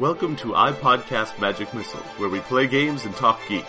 [0.00, 3.64] Welcome to iPodcast Magic Missile, where we play games and talk geek.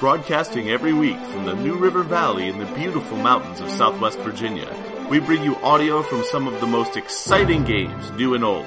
[0.00, 4.74] Broadcasting every week from the New River Valley in the beautiful mountains of Southwest Virginia,
[5.10, 8.64] we bring you audio from some of the most exciting games, new and old.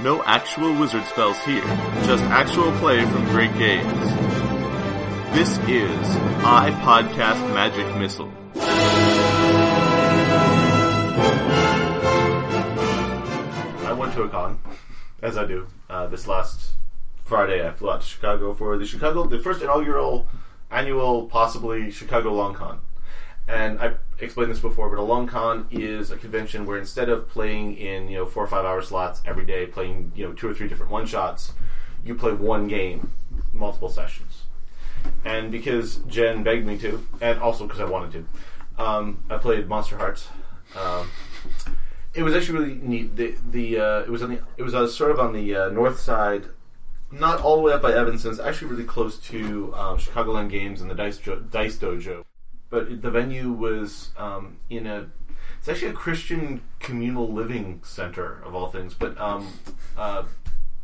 [0.00, 1.64] No actual wizard spells here,
[2.04, 4.10] just actual play from great games.
[5.32, 6.08] This is
[6.44, 8.30] iPodcast Magic Missile.
[13.86, 14.58] I went to a con,
[15.22, 15.66] as I do.
[15.92, 16.70] Uh, this last
[17.22, 20.26] Friday, I flew out to Chicago for the Chicago, the first inaugural
[20.70, 22.80] annual, possibly Chicago Long Con.
[23.46, 27.28] And I explained this before, but a long con is a convention where instead of
[27.28, 30.48] playing in you know four or five hour slots every day, playing you know two
[30.48, 31.52] or three different one shots,
[32.02, 33.12] you play one game,
[33.52, 34.44] multiple sessions.
[35.26, 38.26] And because Jen begged me to, and also because I wanted
[38.78, 40.28] to, um, I played Monster Hearts.
[40.74, 41.10] Um,
[42.14, 43.16] it was actually really neat.
[43.16, 45.68] The the uh, it was on the it was uh, sort of on the uh,
[45.70, 46.46] north side,
[47.10, 48.30] not all the way up by Evanston.
[48.32, 52.24] It's actually really close to um, Chicagoland Games and the Dice jo- Dice Dojo.
[52.70, 55.06] But it- the venue was um, in a.
[55.58, 58.94] It's actually a Christian communal living center of all things.
[58.94, 59.46] But um,
[59.96, 60.24] uh,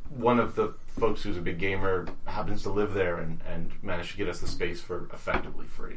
[0.08, 4.12] one of the folks who's a big gamer happens to live there and, and managed
[4.12, 5.96] to get us the space for effectively free.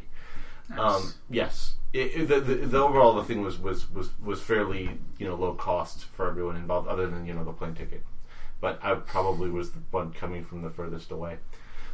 [0.78, 4.92] Um, yes, it, it- the, the, the overall the thing was, was, was, was fairly
[5.18, 8.04] you know low cost for everyone involved, other than you know the plane ticket.
[8.60, 11.38] But I probably was the one coming from the furthest away.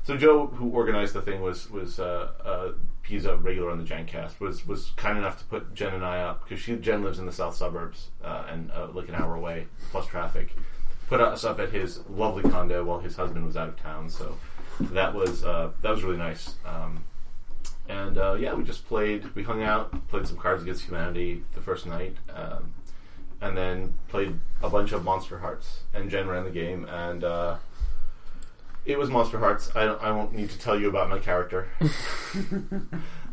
[0.04, 2.72] So Joe, who organized the thing, was was uh, uh,
[3.06, 4.40] he's a regular on the Gencast.
[4.40, 7.26] Was was kind enough to put Jen and I up because she Jen lives in
[7.26, 10.56] the south suburbs uh, and uh, like an hour away plus traffic.
[11.08, 14.10] Put us up at his lovely condo while his husband was out of town.
[14.10, 14.38] So
[14.80, 16.56] that was uh, that was really nice.
[16.66, 17.04] Um,
[17.88, 19.34] and uh, yeah, we just played.
[19.36, 22.74] We hung out, played some Cards Against Humanity the first night, um,
[23.42, 25.82] and then played a bunch of Monster Hearts.
[25.94, 27.58] And Jen ran the game, and uh,
[28.86, 29.72] it was Monster Hearts.
[29.76, 31.70] I don't, I won't need to tell you about my character.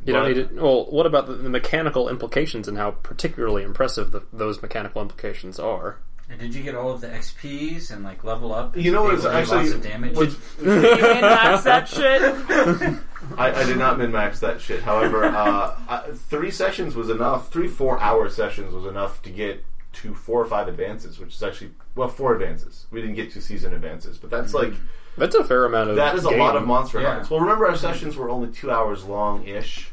[0.07, 0.53] You don't need it.
[0.53, 5.59] Well, what about the, the mechanical implications and how particularly impressive the, those mechanical implications
[5.59, 5.99] are?
[6.31, 8.77] And did you get all of the XPs and like level up?
[8.77, 9.15] You know what?
[9.15, 10.17] It's Able actually lots of damage.
[10.17, 12.23] what's- Min-max that shit.
[13.39, 14.83] I, I did not min max that shit.
[14.83, 17.51] However, uh, three sessions was enough.
[17.53, 19.65] Three four hour sessions was enough to get
[19.95, 22.87] to four or five advances, which is actually well four advances.
[22.91, 24.73] We didn't get to season advances, but that's like
[25.17, 25.97] That's a fair amount of.
[25.97, 27.15] that is a lot of Monster Yeah.
[27.15, 27.31] Hearts.
[27.31, 29.91] Well, remember our sessions were only two hours long ish,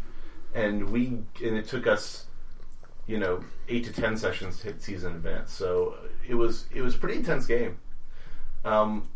[0.56, 1.08] and we
[1.44, 2.26] and it took us,
[3.08, 5.52] you know, eight to ten sessions to hit season advance.
[5.52, 7.78] So uh, it was it was a pretty intense game.
[8.66, 9.10] Um,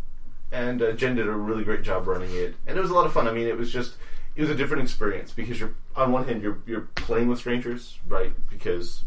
[0.52, 3.06] and uh, Jen did a really great job running it, and it was a lot
[3.06, 3.28] of fun.
[3.28, 3.96] I mean, it was just
[4.36, 8.00] it was a different experience because you're on one hand you're you're playing with strangers,
[8.08, 8.34] right?
[8.50, 9.04] Because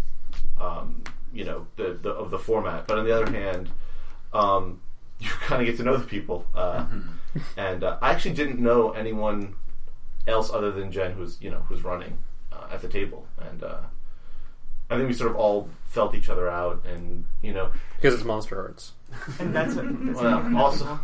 [0.60, 3.70] um, you know the, the of the format, but on the other hand,
[4.32, 4.80] um,
[5.20, 6.46] you kind of get to know the people.
[6.54, 6.84] Uh,
[7.56, 9.54] And uh, I actually didn't know anyone
[10.26, 12.18] else other than Jen, who's you know who's running
[12.52, 13.80] uh, at the table, and uh,
[14.90, 18.24] I think we sort of all felt each other out, and you know, because it's
[18.24, 18.92] Monster Hearts.
[19.38, 20.06] And that's it.
[20.06, 20.54] That's well, it.
[20.54, 21.00] also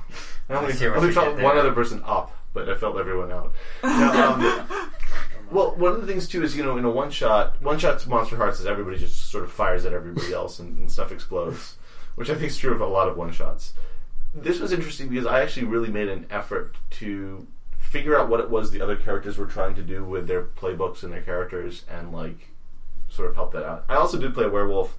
[0.51, 3.53] I only, I only felt one other person up, but I felt everyone out.
[3.83, 4.91] Now, um,
[5.51, 8.07] well, one of the things too is you know in a one shot, one shot's
[8.07, 11.77] Monster Hearts is everybody just sort of fires at everybody else and, and stuff explodes,
[12.15, 13.73] which I think is true of a lot of one shots.
[14.35, 17.47] This was interesting because I actually really made an effort to
[17.79, 21.05] figure out what it was the other characters were trying to do with their playbooks
[21.05, 22.49] and their characters and like
[23.15, 23.85] sort of help that out.
[23.89, 24.99] I also did play a werewolf,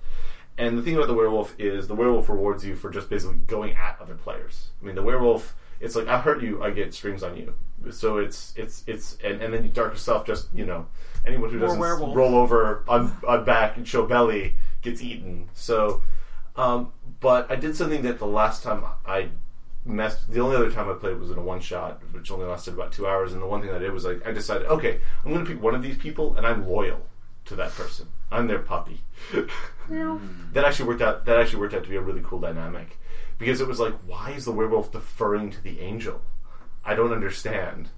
[0.57, 3.75] and the thing about the werewolf is the werewolf rewards you for just basically going
[3.75, 4.69] at other players.
[4.81, 7.53] I mean, the werewolf, it's like I hurt you, I get strings on you.
[7.91, 10.87] So it's it's it's and, and then you dark self just you know
[11.27, 12.15] anyone who More doesn't werewolves.
[12.15, 15.49] roll over on on back and show belly gets eaten.
[15.53, 16.01] So,
[16.55, 19.29] um, but I did something that the last time I
[19.85, 20.31] messed.
[20.31, 22.91] The only other time I played was in a one shot, which only lasted about
[22.91, 23.33] two hours.
[23.33, 25.61] And the one thing I did was like I decided, okay, I'm going to pick
[25.61, 27.05] one of these people, and I'm loyal
[27.45, 28.07] to that person.
[28.31, 29.01] I'm their puppy.
[30.53, 31.25] that actually worked out.
[31.25, 32.97] That actually worked out to be a really cool dynamic
[33.37, 36.21] because it was like, why is the werewolf deferring to the angel?
[36.83, 37.89] I don't understand.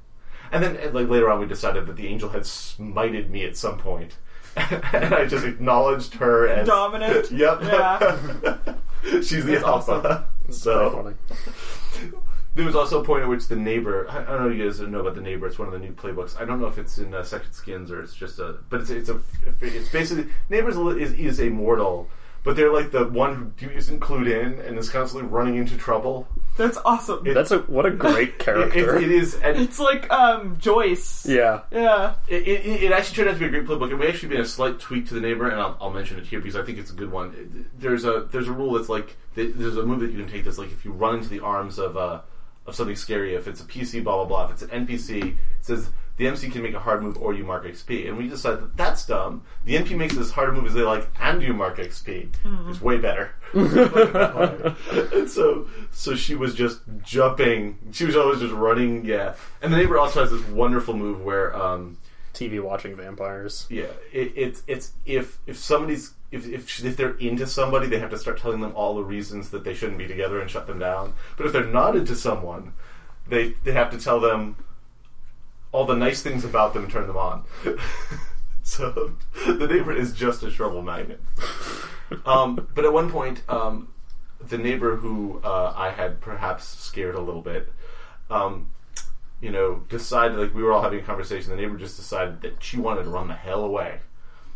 [0.52, 3.58] And then, uh, like later on, we decided that the angel had smited me at
[3.58, 4.18] some point,
[4.56, 7.32] and I just acknowledged her as Dominant.
[7.32, 7.60] Yep.
[7.64, 8.58] Yeah.
[9.04, 10.28] She's the That's alpha.
[10.44, 12.12] Very So funny.
[12.58, 14.06] There was also a point at which the neighbor.
[14.10, 15.48] I I don't know if you guys know about the neighbor.
[15.48, 16.40] It's one of the new playbooks.
[16.40, 18.58] I don't know if it's in uh, Second Skins or it's just a.
[18.70, 19.22] But it's it's a.
[19.62, 22.10] It's basically neighbors is is a mortal,
[22.44, 26.28] but they're like the one who isn't clued in and is constantly running into trouble.
[26.58, 27.28] That's awesome.
[27.28, 28.98] It- That's a what a great It, it, character.
[28.98, 31.26] it is, and it's like um Joyce.
[31.28, 31.62] yeah.
[31.72, 32.16] Yeah.
[32.28, 34.40] It, it, it actually turned out to be a great playbook, and we actually made
[34.40, 36.80] a slight tweak to the neighbor, and I'll, I'll mention it here because I think
[36.80, 37.68] it's a good one.
[37.78, 40.58] There's a there's a rule that's like there's a move that you can take that's
[40.58, 42.22] like if you run into the arms of uh,
[42.68, 44.46] of something scary, if it's a PC, blah blah blah.
[44.46, 47.44] If it's an NPC, it says the MC can make a hard move or you
[47.44, 49.44] mark XP, and we decided that that's dumb.
[49.66, 52.30] The NP makes this harder move as they like, and you mark XP.
[52.70, 53.32] It's way better.
[53.54, 57.78] and so so she was just jumping.
[57.92, 59.06] She was always just running.
[59.06, 61.56] Yeah, and the neighbor also has this wonderful move where.
[61.56, 61.98] Um,
[62.34, 63.66] TV watching vampires.
[63.68, 68.10] yeah, it, it's it's if if somebody's if, if if they're into somebody, they have
[68.10, 70.80] to start telling them all the reasons that they shouldn't be together and shut them
[70.80, 71.14] down.
[71.38, 72.74] But if they're not into someone,
[73.28, 74.58] they they have to tell them
[75.72, 77.44] all the nice things about them and turn them on.
[78.64, 79.14] so
[79.46, 81.22] the neighbor is just a trouble magnet.
[82.26, 83.90] Um, but at one point, um,
[84.40, 87.72] the neighbor who uh, I had perhaps scared a little bit.
[88.30, 88.72] Um,
[89.40, 91.52] you know, decided like we were all having a conversation.
[91.52, 94.00] The neighbor just decided that she wanted to run the hell away.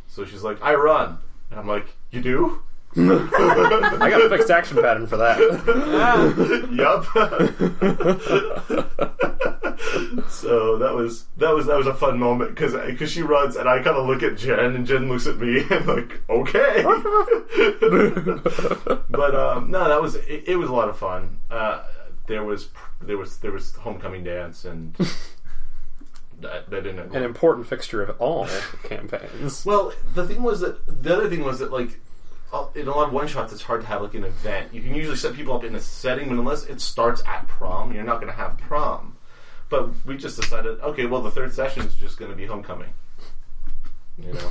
[0.07, 1.19] So she's like, "I run,"
[1.51, 2.63] and I'm like, "You do?"
[2.98, 5.39] I got a fixed action pattern for that.
[6.71, 7.06] yup.
[10.30, 12.75] so that was that was that was a fun moment because
[13.09, 15.88] she runs and I kind of look at Jen and Jen looks at me and
[15.88, 16.83] like okay.
[19.09, 21.39] but um, no, that was it, it was a lot of fun.
[21.50, 21.83] Uh,
[22.27, 22.68] there was
[23.01, 24.97] there was there was homecoming dance and
[26.41, 28.47] that, that didn't An important fixture of all
[28.83, 29.65] campaigns.
[29.65, 31.99] Well, the thing was that the other thing was that like
[32.53, 34.73] uh, in a lot of one shots, it's hard to have like an event.
[34.73, 37.93] You can usually set people up in a setting, but unless it starts at prom,
[37.93, 39.15] you're not going to have prom.
[39.69, 42.89] But we just decided, okay, well, the third session is just going to be homecoming.
[44.17, 44.49] You know,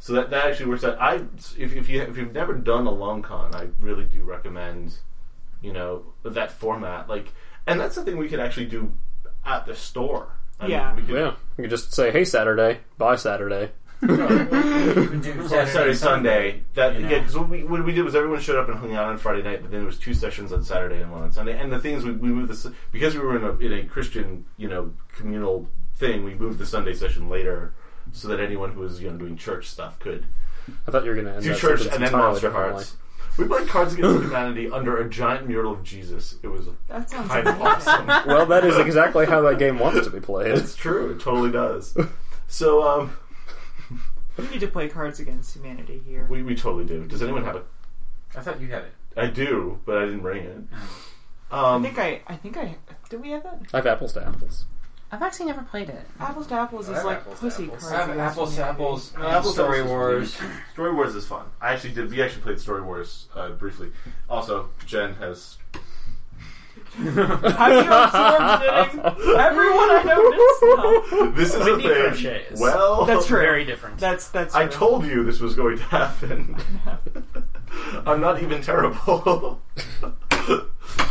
[0.00, 1.00] so that that actually works out.
[1.00, 1.22] I
[1.56, 4.94] if, if you if you've never done a long con, I really do recommend
[5.62, 7.08] you know that format.
[7.08, 7.32] Like,
[7.66, 8.92] and that's something we could actually do
[9.44, 10.32] at the store.
[10.60, 10.94] I mean, Yeah.
[10.94, 13.70] we could, Yeah, you could just say, "Hey, Saturday, bye Saturday."
[14.02, 16.62] You can do Or Saturday, Saturday, Sunday.
[16.74, 17.08] That You know.
[17.10, 19.18] yeah, because what we what we did was everyone showed up and hung out on
[19.18, 21.58] Friday night, but then there was two sessions on Saturday and one on Sunday.
[21.58, 23.84] And the thing is, we, we moved this because we were in a in a
[23.88, 26.24] Christian you know communal thing.
[26.24, 27.74] We moved the Sunday session later
[28.12, 30.24] so that anyone who was you know doing church stuff could
[30.86, 32.72] I thought you were going to end do church and then entirely Monster differently.
[32.74, 32.96] Hearts.
[33.38, 36.36] We played Cards Against Humanity under a giant mural of Jesus.
[36.42, 38.06] It was That sounds kind of awesome.
[38.26, 40.52] Well, that is exactly how that game wants to be played.
[40.52, 41.10] It's true.
[41.12, 41.96] It totally does.
[42.48, 43.16] So um,
[44.36, 46.26] We need to play Cards Against Humanity here.
[46.28, 47.04] we we totally do.
[47.06, 47.64] Does anyone have it?
[48.36, 48.92] I thought you had it.
[49.16, 50.58] I do, but I didn't bring it.
[51.50, 52.20] I Um, think I.
[52.28, 52.76] I think I.
[53.08, 53.60] Did we have that?
[53.72, 54.66] I have apples to apples.
[55.12, 56.06] I've actually never played it.
[56.20, 57.80] Apples to apples I is have like apples to pussy apples.
[57.82, 57.92] cards.
[57.94, 59.12] I have Against apples to apples.
[59.14, 60.38] No, and Apples to Story Apples is Wars.
[60.72, 61.46] Story Wars is fun.
[61.60, 62.10] I actually did.
[62.10, 63.90] We actually played Story Wars uh, briefly.
[64.28, 65.56] Also, Jen has.
[66.96, 69.00] Have you absorbed knitting?
[69.38, 70.62] Everyone I know knits
[71.22, 71.30] now.
[71.32, 72.02] This is Whitney a thing.
[72.10, 72.60] crochets.
[72.60, 73.40] Well, That's true.
[73.40, 73.98] Very different.
[73.98, 74.54] That's that's.
[74.54, 74.72] I true.
[74.72, 76.56] told you this was going to happen.
[78.06, 79.60] I'm not even terrible.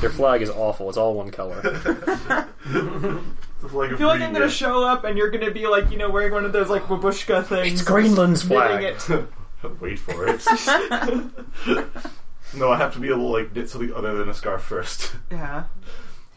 [0.02, 0.90] Your flag is awful.
[0.90, 1.62] It's all one color.
[3.64, 5.92] It's like a I feel like I'm gonna show up and you're gonna be like,
[5.92, 7.74] you know, wearing one of those like babushka things.
[7.74, 8.84] It's Greenland's knitting flag.
[8.84, 9.28] it.
[9.82, 10.46] Wait for it.
[12.56, 15.16] no, I have to be able to like knit something other than a scarf first.
[15.32, 15.66] Yeah.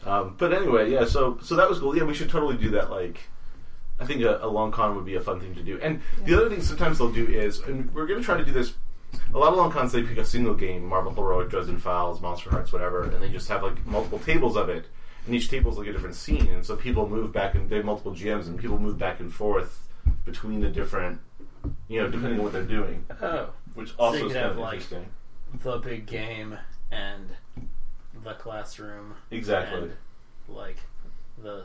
[0.05, 1.05] Um, but anyway, yeah.
[1.05, 1.95] So so that was cool.
[1.95, 2.91] Yeah, we should totally do that.
[2.91, 3.21] Like,
[4.01, 5.79] I think a, a long con would be a fun thing to do.
[5.81, 8.51] And the other thing sometimes they'll do is, and we're going to try to do
[8.51, 8.73] this.
[9.33, 12.49] A lot of long cons they pick a single game, Marvel Heroic, Dresden Files, Monster
[12.49, 14.87] Hearts, whatever, and they just have like multiple tables of it,
[15.25, 17.85] and each table's like a different scene, and so people move back and they have
[17.85, 19.87] multiple GMs, and people move back and forth
[20.25, 21.19] between the different,
[21.87, 24.57] you know, depending on what they're doing, Oh, which also you is kind have, of
[24.57, 25.05] like- interesting.
[25.63, 26.57] the big game
[26.91, 27.29] and
[28.23, 29.81] the classroom Exactly.
[29.83, 29.91] and
[30.47, 30.77] like
[31.41, 31.63] the.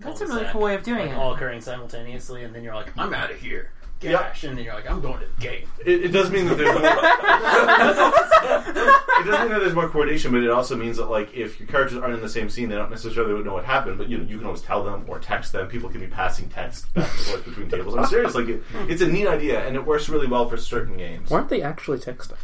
[0.00, 1.16] That's a really cool way of doing like, it.
[1.16, 3.70] All occurring simultaneously, and then you're like, I'm out of here.
[4.02, 4.20] Yep.
[4.20, 5.68] Gash, and then you're like, I'm going to the game.
[5.84, 6.84] It, it does mean that there's more.
[9.20, 11.68] it does mean that there's more coordination, but it also means that like if your
[11.68, 13.98] characters aren't in the same scene, they don't necessarily know what happened.
[13.98, 15.68] But you know, you can always tell them or text them.
[15.68, 17.94] People can be passing text back and forth between tables.
[17.94, 18.34] I'm serious.
[18.34, 21.30] Like it, it's a neat idea, and it works really well for certain games.
[21.30, 22.36] Why aren't they actually texting?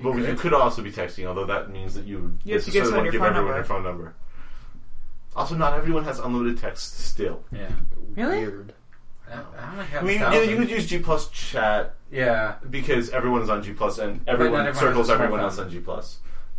[0.00, 2.90] But you could also be texting, although that means that you, You have to necessarily
[2.90, 4.14] give want to give someone your everyone phone your phone number.
[5.34, 7.44] Also, not everyone has unlimited text still.
[7.52, 7.70] Yeah.
[8.16, 8.38] Really?
[8.38, 8.74] Weird.
[9.30, 12.54] I I only have I mean, a you, could use G Plus chat Yeah.
[12.70, 16.18] because everyone is on G Plus, and everyone everyone circles everyone else on G Plus.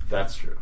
[0.10, 0.58] That's true.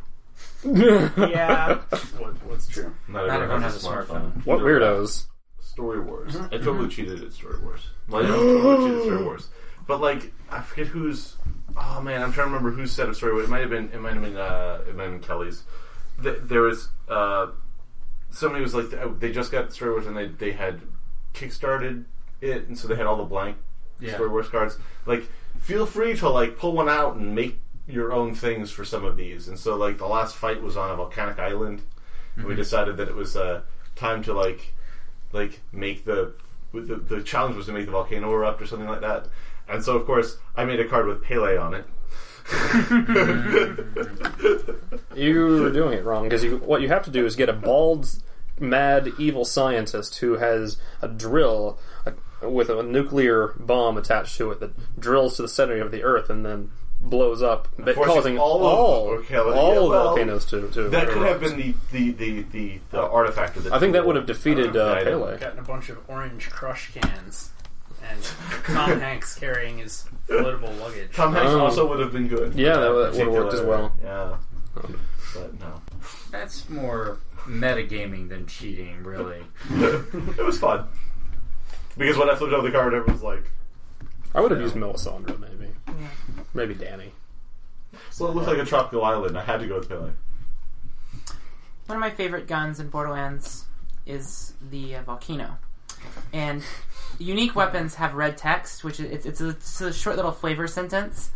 [0.63, 1.79] Yeah.
[2.17, 2.93] What, what's true?
[3.07, 4.45] Not, everyone has a smartphone.
[4.45, 5.27] What weirdos?
[5.59, 6.35] Story Wars.
[6.35, 7.81] I totally cheated at Story Wars.
[8.09, 9.47] Well, I totally cheated at Story Wars.
[9.87, 11.35] But, like, I forget who's.
[11.77, 13.41] oh man, I'm trying to remember whose set of story.
[13.43, 13.89] It might have been.
[13.93, 14.35] It might have been.
[14.35, 15.63] Uh, it might have been Kelly's.
[16.21, 17.47] Th- There was uh,
[18.31, 20.81] somebody was like they just got Story Wars and they they had
[21.37, 22.03] kickstarted
[22.41, 23.57] it, and so they had all the blank
[23.99, 24.15] Yeah.
[24.15, 24.77] Story Wars cards.
[25.05, 25.23] Like,
[25.59, 29.15] feel free to like pull one out and make your own things for some of
[29.17, 29.47] these.
[29.47, 31.81] And so like the last fight was on a volcanic island,
[32.35, 33.61] and we decided that it was uh,
[33.95, 34.73] time to like
[35.33, 36.33] like make the
[36.73, 39.27] the, the challenge was to make the volcano erupt or something like that.
[39.69, 41.85] And so of course I made a card with Pele on it.
[45.15, 47.53] You were doing it wrong because you, what you have to do is get a
[47.53, 48.07] bald,
[48.59, 52.11] mad, evil scientist who has a drill uh,
[52.49, 56.29] with a nuclear bomb attached to it that drills to the center of the Earth
[56.29, 60.89] and then blows up, causing all all of- okay, all yeah, well, volcanoes to, to
[60.89, 64.05] that could have been the the, the, the, the artifact of the I think that
[64.05, 65.37] would have defeated Uh, uh, I don't- Pele.
[65.37, 67.51] Gotten a bunch of orange crush cans,
[68.09, 68.19] and
[68.65, 71.13] Tom Hanks carrying his floatable luggage.
[71.13, 71.59] Tom Hanks Oh.
[71.59, 72.55] also would have been good.
[72.55, 73.93] Yeah, for that would- would've worked as well.
[74.03, 74.37] Yeah,
[74.73, 75.81] but no,
[76.31, 79.43] That's more metagaming than cheating, really.
[79.71, 80.87] it was fun
[81.97, 83.49] because when I flipped over the card, everyone was like,
[84.35, 85.71] I would have used Melisandre, maybe.
[86.53, 87.11] Maybe Danny.
[88.19, 90.11] "Well, it looked like a tropical island." I had to go with Pele.
[91.85, 93.65] One of my favorite guns in Borderlands
[94.05, 95.57] is the uh, volcano,
[96.33, 96.63] and
[97.17, 100.67] unique weapons have red text, which is it's, it's, a, it's a short little flavor
[100.67, 101.31] sentence,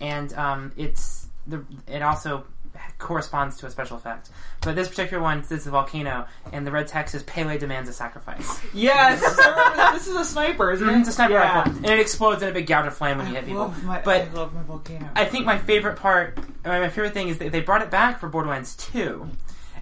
[0.00, 2.44] and um, it's the it also
[2.98, 4.30] corresponds to a special effect.
[4.62, 7.88] But this particular one, this is a volcano, and the red text is Pele demands
[7.88, 8.60] a sacrifice.
[8.72, 9.20] Yes,
[9.92, 11.00] this is a sniper, isn't mm, it?
[11.00, 11.58] It's a sniper yeah.
[11.58, 13.74] rifle, and it explodes in a big gout of flame when you hit people.
[13.82, 15.08] my, But I love my volcano.
[15.14, 18.20] I think my favorite part, uh, my favorite thing is that they brought it back
[18.20, 19.28] for Borderlands 2.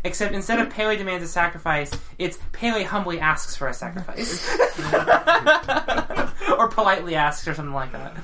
[0.02, 4.49] Except instead of Pele demands a sacrifice, it's Pele humbly asks for a sacrifice.
[6.59, 8.16] or politely asks, or something like that.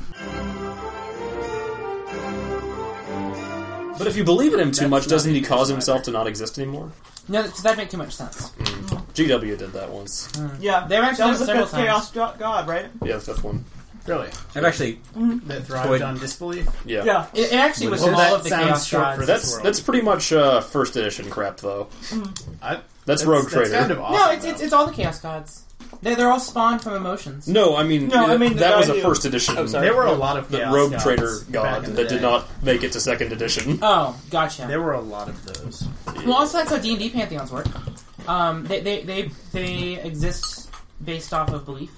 [3.99, 6.27] But if you believe in him too That's much, doesn't he cause himself to not
[6.27, 6.93] exist anymore?
[7.29, 8.51] No, that- that'd make too much sense.
[8.51, 8.97] Mm-hmm.
[9.13, 10.29] GW did that once.
[10.37, 10.49] Hmm.
[10.61, 12.87] yeah, They've actually that was done the several fifth chaos go- god, right?
[13.03, 13.65] Yeah, that's fifth one.
[14.07, 14.29] Really?
[14.55, 15.49] I've actually mm-hmm.
[15.49, 16.69] That thrived Toy- on disbelief?
[16.85, 17.03] Yeah.
[17.05, 17.27] Yeah.
[17.35, 19.19] It, it actually was Well, all that of the sounds Chaos short Gods.
[19.19, 19.65] for That's world.
[19.67, 21.89] that's pretty much uh, first edition crap, though.
[22.11, 22.53] Mm-hmm.
[22.63, 23.71] I, That's, Rogue Trader.
[23.77, 24.15] Kind of awesome.
[24.17, 24.51] no, it's, though.
[24.53, 25.63] it's, it's all the Chaos Gods.
[26.03, 27.49] They're, they're all spawned from emotions.
[27.49, 29.55] No, I mean, No, I mean, that the was a idea- first edition.
[29.59, 29.87] Oh, sorry.
[29.87, 32.09] there were a lot of the Chaos Rogue Gods Trader back god in the that
[32.11, 32.23] did day.
[32.23, 33.79] not make it to second edition.
[33.83, 34.67] Oh, gotcha.
[34.69, 35.89] There were a lot of those.
[36.25, 37.67] Well, also that's how D and D pantheons work.
[38.29, 40.71] Um, they, they they they exist
[41.05, 41.91] based off of belief,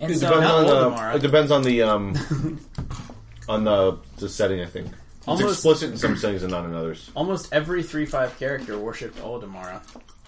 [0.00, 1.12] and It so depends on Voldemort.
[1.12, 1.16] the.
[1.16, 2.60] It depends on the um,
[3.48, 4.60] on the the setting.
[4.60, 7.10] I think it's Almost- explicit in some settings and not in others.
[7.16, 9.80] Almost every 3-5 character worshipped Olidammara.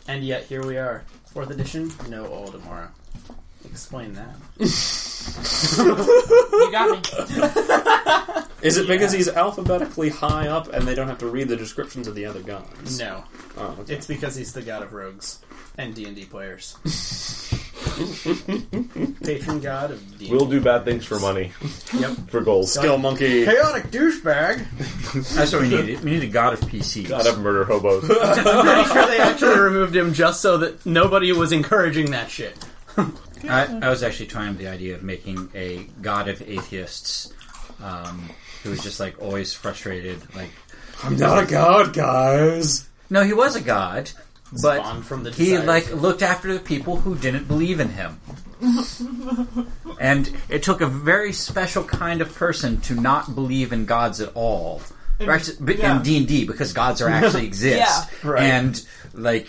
[0.08, 1.04] And yet here we are.
[1.34, 2.88] 4th edition, no Olidammara.
[3.66, 4.34] Explain that.
[6.52, 8.56] you got me.
[8.66, 12.08] Is it because he's alphabetically high up and they don't have to read the descriptions
[12.08, 12.98] of the other gods?
[12.98, 13.22] No.
[13.58, 13.94] Oh, okay.
[13.94, 15.40] It's because he's the god of rogues
[15.78, 16.76] and D&D players.
[19.24, 20.30] Patron god of D&D.
[20.30, 21.52] We'll do bad things for money,
[21.98, 22.10] Yep.
[22.28, 22.68] for gold.
[22.68, 23.44] Skill monkey.
[23.44, 24.66] Chaotic douchebag.
[25.34, 26.00] that's what we need.
[26.00, 27.08] We need a god of PCs.
[27.08, 28.04] God of murder hobos.
[28.10, 32.56] I'm pretty sure they actually removed him just so that nobody was encouraging that shit.
[33.48, 37.32] I, I was actually trying the idea of making a god of atheists
[37.82, 38.28] um,
[38.64, 40.20] who was just like always frustrated.
[40.34, 40.50] Like,
[41.04, 42.88] I'm not a god, guys.
[43.08, 44.10] no, he was a god,
[44.52, 47.80] but Spawned from the he desires like of- looked after the people who didn't believe
[47.80, 48.20] in him.
[50.00, 54.32] and it took a very special kind of person to not believe in gods at
[54.34, 54.82] all.
[55.20, 55.96] Or actually, but yeah.
[55.96, 57.78] in D and D because gods are actually exist,
[58.22, 58.28] Yeah.
[58.28, 58.42] Right.
[58.42, 59.48] and like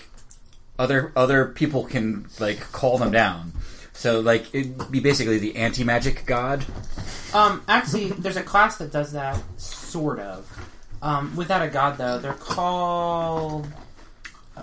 [0.77, 3.53] other other people can like call them down.
[3.93, 6.65] So like it'd be basically the anti magic god.
[7.33, 10.47] Um, actually, there's a class that does that, sort of.
[11.01, 13.67] Um, without a god, though, they're called.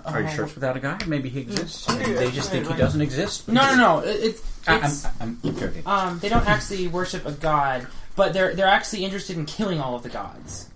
[0.05, 0.99] Are you oh, sure it's without a guy?
[1.07, 1.87] Maybe he exists.
[1.89, 3.47] Maybe they just think he doesn't exist.
[3.47, 3.99] No, no, no.
[3.99, 4.79] It, it's, I,
[5.19, 5.83] I'm, I'm joking.
[5.85, 9.95] um, they don't actually worship a god, but they're they're actually interested in killing all
[9.95, 10.69] of the gods.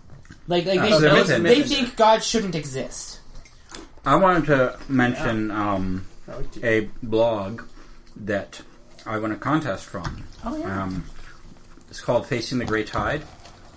[0.47, 3.19] Like, like they, Oh, they're they, within- they think God shouldn't exist.
[4.05, 7.63] I wanted to mention um, I like to- a blog
[8.17, 8.61] that
[9.05, 10.25] I won a contest from.
[10.43, 10.83] Oh yeah.
[10.83, 11.05] Um,
[11.89, 13.23] it's called Facing the Grey Tide.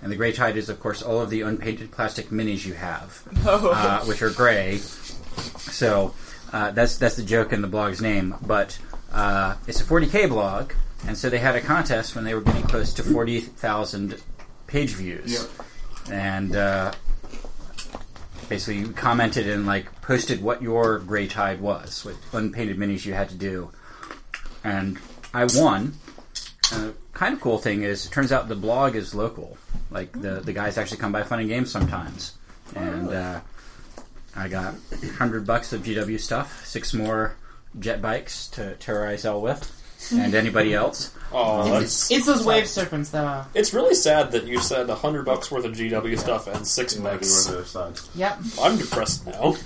[0.03, 3.23] And the Grey Tide is, of course, all of the unpainted plastic minis you have,
[3.47, 4.81] uh, which are gray.
[5.37, 6.15] So
[6.53, 8.35] uh, that's that's the joke in the blog's name.
[8.47, 8.79] But
[9.13, 10.73] uh, it's a 40k blog,
[11.07, 14.23] and so they had a contest when they were getting close to 40,000
[14.67, 15.49] page views,
[16.11, 16.93] and uh,
[18.49, 23.15] basically you commented and like posted what your Grey Tide was, what unpainted minis you
[23.15, 23.71] had to do,
[24.63, 24.99] and
[25.33, 25.95] I won.
[26.73, 29.57] uh, kind of cool thing is, it turns out the blog is local.
[29.91, 32.35] Like the the guys actually come by Fun and Games sometimes,
[32.75, 33.41] and uh,
[34.37, 34.75] I got
[35.19, 37.37] hundred bucks of GW stuff, six more
[37.79, 41.13] jet bikes to terrorize Elle with, and anybody else.
[41.33, 43.45] Oh, It's, um, that's, it's those wave serpents, though.
[43.55, 46.95] it's really sad that you said a hundred bucks worth of GW stuff and six
[46.95, 47.47] It might bucks.
[47.47, 47.99] on the other side.
[48.15, 48.39] Yep.
[48.61, 49.57] I'm depressed now.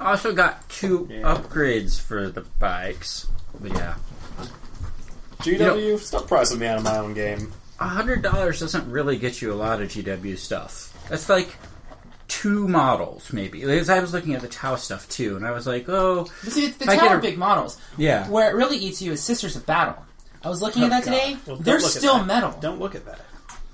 [0.00, 1.22] I Also got two Yeah.
[1.22, 3.26] upgrades for the bikes.
[3.60, 3.94] But yeah,
[5.40, 7.52] GW, stop pricing me out of my own game.
[7.78, 10.92] hundred dollars doesn't really get you a lot of GW stuff.
[11.08, 11.56] That's like
[12.40, 13.60] two models, maybe.
[13.60, 16.52] Because I was looking at the Tau stuff too, and I was like, oh, But
[16.52, 17.78] see, the I tower get are a- big models.
[17.96, 18.28] yeah.
[18.28, 19.96] Where it really eats you is Sisters of Battle.
[20.44, 21.36] I was looking at oh, that today.
[21.46, 22.26] Well, don't They're look at still that.
[22.26, 22.54] metal.
[22.60, 23.20] Don't look at that.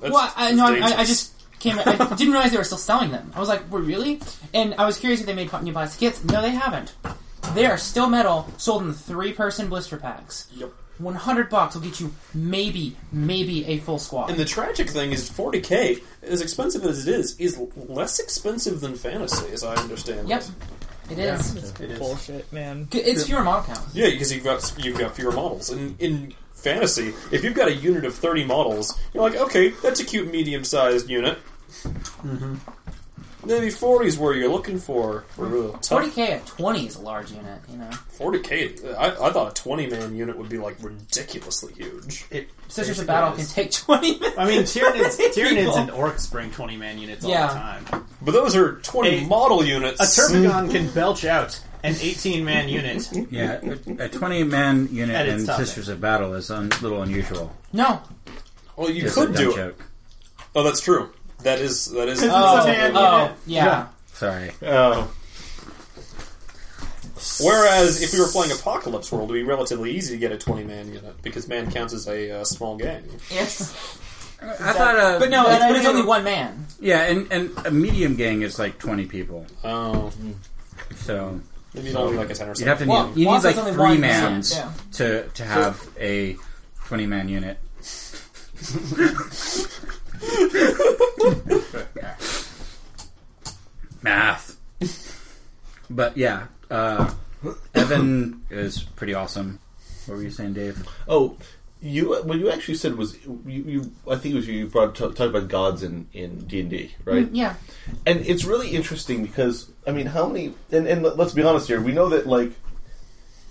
[0.00, 1.08] That's, well, I, that's no, I, I dangerous.
[1.08, 1.78] just came.
[1.78, 1.84] I
[2.16, 3.32] didn't realize they were still selling them.
[3.34, 4.20] I was like, "Were really?"
[4.54, 6.24] And I was curious if they made new plastic kits.
[6.24, 6.94] No, they haven't.
[7.54, 10.48] They are still metal, sold in three-person blister packs.
[10.54, 10.72] Yep.
[11.02, 14.30] One hundred bucks will get you maybe, maybe a full squad.
[14.30, 18.94] And the tragic thing is, 40k, as expensive as it is, is less expensive than
[18.94, 20.42] fantasy, as I understand Yep,
[21.10, 21.12] it.
[21.12, 21.56] it is.
[21.80, 21.98] It is.
[21.98, 22.88] Bullshit, man.
[22.92, 23.94] It's fewer model counts.
[23.94, 25.70] Yeah, because you've got you've got fewer models.
[25.70, 29.98] And in fantasy, if you've got a unit of 30 models, you're like, okay, that's
[30.00, 31.38] a cute medium-sized unit.
[31.82, 32.54] Mm-hmm.
[33.44, 35.24] Maybe 40 is where you're looking for.
[35.30, 35.88] for real tough.
[35.88, 37.60] Forty k at twenty is a large unit.
[37.70, 38.94] You know, 40k.
[38.96, 42.24] I, I thought a 20 man unit would be like ridiculously huge.
[42.30, 43.52] It Sisters basically of Battle is.
[43.52, 44.18] can take twenty.
[44.18, 44.38] minutes.
[44.38, 48.06] I mean, Tyranids, Tyranids and Orcs bring 20 man units all the time.
[48.22, 50.00] But those are 20 A- model units.
[50.00, 53.08] A Tervigon can belch out an 18 man unit.
[53.30, 53.60] Yeah,
[53.98, 56.68] a, a 20 man unit At its in top Sisters of Battle is a un,
[56.80, 57.52] little unusual.
[57.72, 58.00] No.
[58.76, 59.56] Well, you Just could a do it.
[59.56, 59.84] joke.
[60.54, 61.12] Oh, that's true.
[61.42, 62.22] That is that is.
[62.22, 63.36] It's Oh, man oh, unit.
[63.46, 63.86] yeah.
[64.14, 64.50] Sorry.
[64.62, 65.12] Oh,
[67.40, 70.64] Whereas if we were playing Apocalypse World, it'd be relatively easy to get a 20
[70.64, 73.04] man unit because man counts as a uh, small gang.
[73.30, 73.72] Yes.
[74.42, 76.66] I thought, uh, But no, it's, but it's only one man.
[76.80, 79.46] yeah, and, and a medium gang is like 20 people.
[79.62, 80.10] Oh,
[80.96, 81.40] So
[81.74, 82.66] maybe you don't need like a 10 or you'd something.
[82.68, 85.44] have to Well, you need Wasp like is only three one mans man, to, to
[85.44, 86.36] have a
[86.86, 87.58] 20 man unit.
[94.02, 94.58] Math.
[95.90, 97.12] But yeah, uh,
[97.74, 99.58] Evan is pretty awesome.
[100.06, 100.86] What were you saying, Dave?
[101.06, 101.36] oh,
[101.82, 103.42] you what you actually said was you.
[103.44, 104.54] you I think it was you.
[104.54, 107.28] You brought talked about gods in in D and D, right?
[107.32, 107.56] Yeah.
[108.06, 110.54] And it's really interesting because I mean, how many?
[110.70, 111.80] And, and let's be honest here.
[111.80, 112.52] We know that like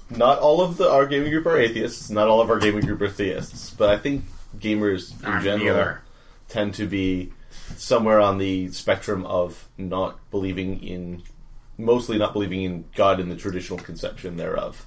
[0.09, 2.09] not all of the our gaming group are atheists.
[2.09, 3.71] Not all of our gaming group are theists.
[3.71, 4.23] But I think
[4.57, 6.01] gamers in I'm general neither.
[6.51, 7.31] Tend to be
[7.77, 11.23] somewhere on the spectrum of not believing in,
[11.77, 14.85] mostly not believing in God in the traditional conception thereof.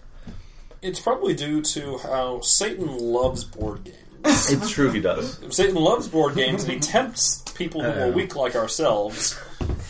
[0.82, 3.98] It's probably due to how Satan loves board games.
[4.52, 5.38] It's true, he does.
[5.50, 8.12] Satan loves board games and he tempts people who are Uh-oh.
[8.12, 9.38] weak like ourselves.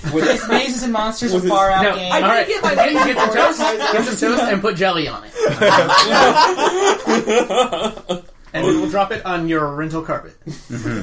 [0.06, 2.12] It's Mazes and Monsters With a his- far out No, game.
[2.12, 2.46] I All right.
[2.46, 3.58] did get my Get- get some toast,
[3.92, 5.32] get some toast, and put jelly on it.
[8.54, 10.36] And we will drop it on your rental carpet.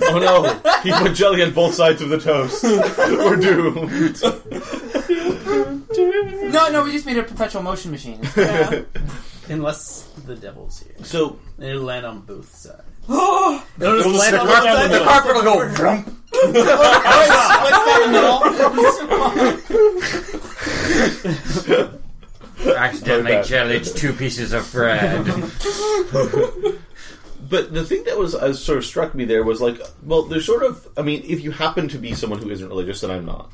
[0.03, 0.81] Oh no!
[0.83, 2.63] He put jelly on both sides of the toast.
[2.97, 4.21] We're doomed.
[6.53, 8.21] No, no, we just made a perpetual motion machine.
[9.49, 10.95] Unless the devil's here.
[11.03, 12.83] So It'll land on both sides.
[13.09, 14.93] Oh, It'll just It'll land on stick both sides.
[14.93, 16.07] the The carpet will go jump.
[16.31, 16.53] What's
[17.83, 18.19] that in the
[22.61, 22.75] middle?
[22.77, 23.45] Accidentally Like that.
[23.47, 25.25] jellied two pieces of bread.
[27.51, 30.45] But the thing that was uh, sort of struck me there was like, well, there's
[30.45, 33.25] sort of, I mean, if you happen to be someone who isn't religious, and I'm
[33.25, 33.51] not,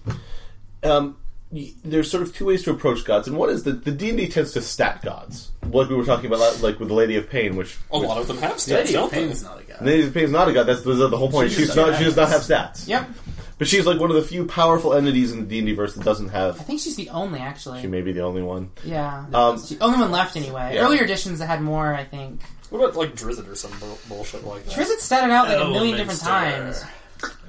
[0.83, 1.17] um,
[1.51, 4.09] y- there's sort of two ways to approach gods, and one is that the D
[4.09, 7.15] and D tends to stat gods, like we were talking about, like with the Lady
[7.17, 9.17] of Pain, which A lot of them have stats, Lady don't of they?
[9.25, 9.77] Pain's not a guy.
[9.81, 10.63] Lady of Pain is not a god.
[10.67, 11.49] That's the, the whole point.
[11.49, 11.89] She She's just not.
[11.89, 12.87] has She does not have stats.
[12.87, 13.09] Yep.
[13.57, 15.95] But she's like one of the few powerful entities in the D and D verse
[15.95, 16.67] that doesn't have I have.
[16.67, 17.81] think she's the only, actually.
[17.81, 18.69] She may be the only one.
[18.85, 19.25] Yeah.
[19.33, 20.75] Um, She- only one left, anyway.
[20.75, 20.81] Yeah.
[20.85, 22.41] Earlier editions that had more, I think.
[22.69, 24.73] What about like Drizzt or some bull- bullshit like that?
[24.73, 26.25] Drizzt started out like a million different Elminster.
[26.27, 26.83] times.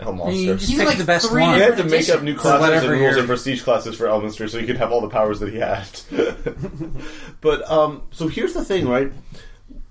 [0.01, 0.55] Hell You monster.
[0.57, 1.57] just He's pick like the best three one.
[1.57, 2.41] You had to make up new editions.
[2.41, 5.01] classes whatever and rules you're- and prestige classes for Elminster so you could have all
[5.03, 5.87] the powers that he had.
[7.41, 9.13] but um, so here's the thing, right?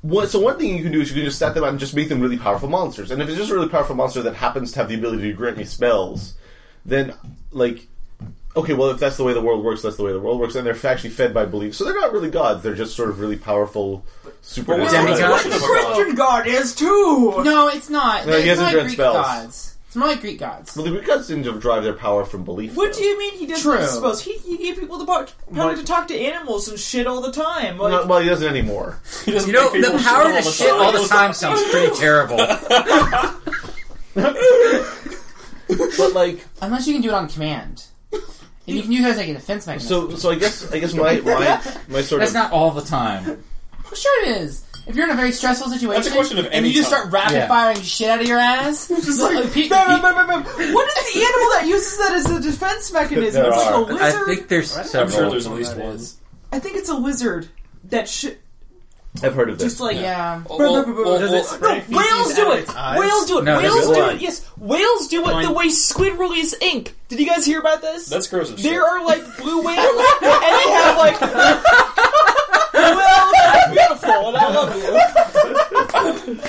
[0.01, 1.79] What, so one thing you can do is you can just stat them out and
[1.79, 3.11] just make them really powerful monsters.
[3.11, 5.33] And if it's just a really powerful monster that happens to have the ability to
[5.33, 6.35] grant me spells,
[6.85, 7.13] then
[7.51, 7.87] like,
[8.57, 10.55] okay, well if that's the way the world works, that's the way the world works.
[10.55, 12.63] And they're actually fed by belief, so they're not really gods.
[12.63, 14.03] They're just sort of really powerful
[14.41, 15.05] supernatural.
[15.05, 17.43] Well, what the Christian God is too.
[17.43, 18.25] No, it's not.
[18.25, 19.15] No, he it's hasn't not read Greek spells.
[19.15, 19.73] gods.
[19.87, 20.75] It's more like Greek gods.
[20.75, 22.75] Well, the Greek gods seem to derive their power from belief.
[22.75, 22.99] What though.
[22.99, 23.85] do you mean he doesn't True.
[23.87, 24.21] suppose?
[24.21, 27.31] He, he gave people the power, power to talk to animals and shit all the
[27.31, 27.77] time.
[27.77, 28.99] Like, No, well, he doesn't anymore.
[29.25, 32.37] He doesn't You know, the power to the shit all the time sounds pretty terrible.
[35.67, 37.85] But like, Unless you can do it on command.
[38.67, 40.11] And you can use that as like a defense mechanism.
[40.11, 42.81] so so I guess I guess my my my sort That's of not all the
[42.81, 43.23] time.
[43.85, 44.63] Well, sure it is.
[44.85, 46.89] If you're in a very stressful situation, That's a question of and any you just
[46.89, 46.99] time.
[47.09, 47.47] start rapid Yeah.
[47.49, 50.73] firing shit out of your ass, just like, pe- Bam, bam, bam, bam, bam.
[50.73, 53.41] What is the animal that uses that as a defense mechanism?
[53.43, 53.81] There It's like a are.
[53.83, 54.01] lizard.
[54.01, 55.17] I think there's I'm several.
[55.17, 55.99] sure there's at least one.
[56.53, 57.49] I think it's a lizard
[57.85, 58.37] that should
[59.23, 59.65] I've heard of this.
[59.73, 60.43] just like yeah.
[60.49, 62.61] Well, well, well, Does it spray No, feces whales out do of it.
[62.63, 62.99] its eyes?
[62.99, 63.43] Whales do it.
[63.43, 64.15] No, whales that's do blood.
[64.15, 64.21] it.
[64.21, 66.95] Yes, whales do it the way squid release ink.
[67.09, 68.07] Did you guys hear about this?
[68.07, 68.69] That's gross as shit.
[68.71, 69.79] There are like blue whales,
[70.21, 71.21] and they have like.
[72.73, 74.75] well, that's beautiful, and I love
[76.27, 76.41] you.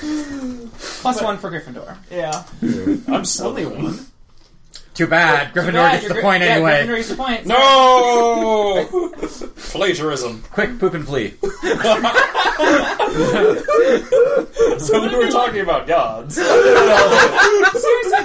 [1.00, 1.96] Plus one for Gryffindor.
[2.10, 2.44] Yeah.
[3.08, 4.06] I'm only one.
[4.94, 5.54] Too bad.
[5.54, 6.84] Gryffindor Yeah, gets you're the Gry- point yeah, anyway.
[6.86, 7.46] Gryffindor gets the point.
[7.46, 8.88] No!
[9.56, 10.42] Plagiarism.
[10.50, 11.34] Quick, poop and flee.
[14.78, 16.34] So we were talking about gods.
[16.36, 16.52] Seriously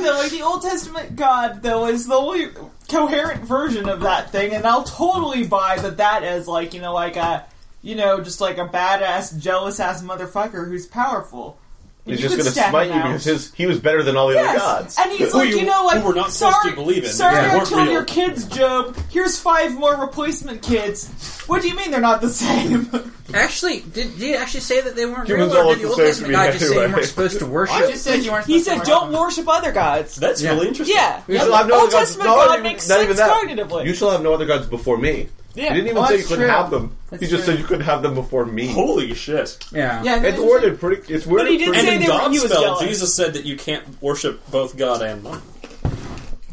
[0.04, 2.48] though, like the Old Testament God though is the only
[2.90, 6.94] coherent version of that thing, and I'll totally buy that that is like you know
[6.94, 7.46] like a
[7.82, 11.58] you know just like a badass jealous ass motherfucker who's powerful.
[12.06, 13.04] He's You just going to smite you out.
[13.08, 14.96] because his, he was better than all the Yes, other gods.
[15.02, 17.04] and he's Who like, you- you know, like, who we're not supposed sorry, to believe
[17.04, 18.98] in, Sorry, because they I weren't killed real." your kids, Job.
[19.10, 21.10] Here's five more replacement kids.
[21.48, 23.12] What do you mean they're not the same?
[23.34, 25.98] Actually, did, did he actually say that they weren't Humans real, or did the look
[25.98, 26.94] Old the same to Testament God just say you anyway.
[26.94, 27.90] weren't supposed to I worship?
[27.90, 28.46] just said you weren't.
[28.46, 30.52] he said, to "Don't worship other gods." That's Yeah.
[30.52, 30.96] really interesting.
[30.96, 32.06] yeah, You shall have no Old other gods.
[32.10, 33.32] Testament No, God not even- makes not sense even that.
[33.68, 33.86] cognitively.
[33.88, 35.28] You shall have no other gods before me.
[35.56, 35.70] Yeah.
[35.70, 36.54] He didn't even Well, say you that's couldn't true.
[36.54, 36.96] have them.
[37.10, 37.54] That's he just true.
[37.54, 38.68] said you couldn't have them before me.
[38.68, 39.58] Holy shit.
[39.72, 40.04] Yeah.
[40.04, 41.14] Yeah, It's worded pretty.
[41.14, 41.80] It's worded he did pretty.
[41.80, 42.88] And say in they were- he was Godspell, jealous.
[42.88, 45.42] Jesus said that you can't worship both God and money,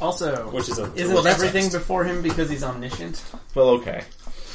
[0.01, 1.75] Also, which is a isn't well, everything next.
[1.75, 3.23] before him because he's omniscient?
[3.55, 4.05] Well, okay.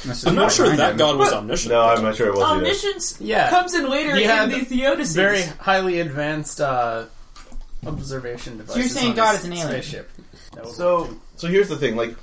[0.04, 0.96] This is I'm not what sure behind that him.
[0.98, 1.72] God was omniscient.
[1.72, 2.54] No, I'm not sure it was either.
[2.56, 3.50] Omniscience Yeah.
[3.50, 5.14] comes in later He in had the Theodicies.
[5.16, 7.04] Very highly advanced uh,
[7.86, 8.76] observation devices.
[8.76, 9.68] you're saying God is an alien.
[9.68, 10.10] Spaceship.
[10.54, 12.14] That So, so here's the thing: like,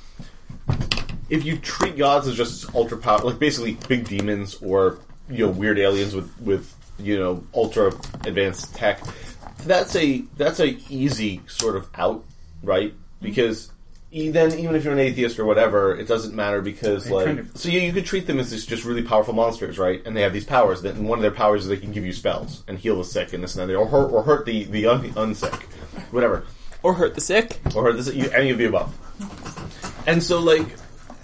[1.30, 5.52] if you treat gods as just ultra power, like basically big demons or you know
[5.52, 7.88] weird aliens with with you know ultra
[8.26, 9.02] advanced tech,
[9.66, 12.24] that's a that's a easy sort of out,
[12.64, 12.92] right?
[12.92, 13.26] Mm-hmm.
[13.26, 13.72] Because
[14.12, 17.40] e- then even if you're an atheist or whatever, it doesn't matter because like kind
[17.40, 20.06] of- so you, you could treat them as this just really powerful monsters, right?
[20.06, 20.82] And they have these powers.
[20.84, 23.04] That and one of their powers is they can give you spells and heal the
[23.06, 25.64] sick and this and that, or hurt or hurt the the un, unsick,
[26.12, 26.46] whatever
[26.84, 27.60] or hurt the sick.
[27.76, 28.96] or this you, any of the above.
[30.06, 30.68] And so, like,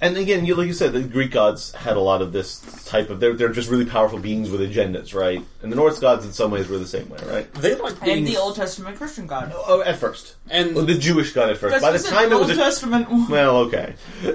[0.02, 3.10] and again, you like you said, the Greek gods had a lot of this type
[3.10, 5.42] of they're they're just really powerful beings with agendas, right?
[5.62, 7.54] And the Norse gods, in some ways, were the same way, right?
[7.54, 9.54] They like being And the Old Testament Christian God.
[9.56, 11.74] Oh, at first, and well, the Jewish god at first.
[11.74, 13.08] By the what I said, time it Old was a, Testament.
[13.30, 14.32] well, okay, uh,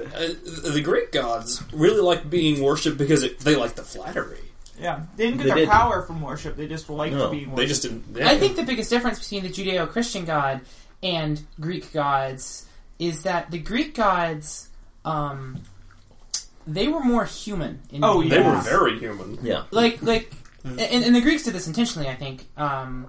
[0.71, 4.39] the Greek gods really like being worshipped because it, they like the flattery.
[4.79, 5.69] Yeah, they didn't get They their did.
[5.69, 6.55] power from worship.
[6.55, 7.57] They just liked No, being worshipped.
[7.57, 8.21] They just didn't.
[8.21, 10.61] I think the biggest difference between the Judeo-Christian God
[11.01, 12.67] and Greek gods
[12.99, 14.69] is that the Greek gods,
[15.07, 15.61] um,
[16.65, 17.81] they were more human.
[17.91, 18.65] In Oh, many they were ways.
[18.67, 19.37] very human.
[19.41, 19.63] yeah.
[19.71, 22.45] like like, and, and the Greeks did this intentionally, I think.
[22.57, 23.07] Um,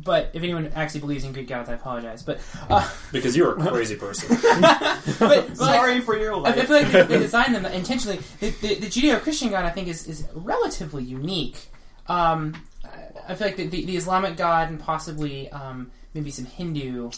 [0.00, 2.22] but if anyone actually believes in Greek gods, I apologize.
[2.22, 4.28] But uh, Because you're a crazy person.
[4.60, 6.58] but, but like, Sorry for your I life.
[6.58, 8.18] I feel like they, they designed them intentionally.
[8.40, 11.58] The, the, the Judeo-Christian God, I think, is, is relatively unique.
[12.06, 16.46] Um, I- I feel like the, the, the Islamic God and possibly um, maybe some
[16.46, 17.10] Hindu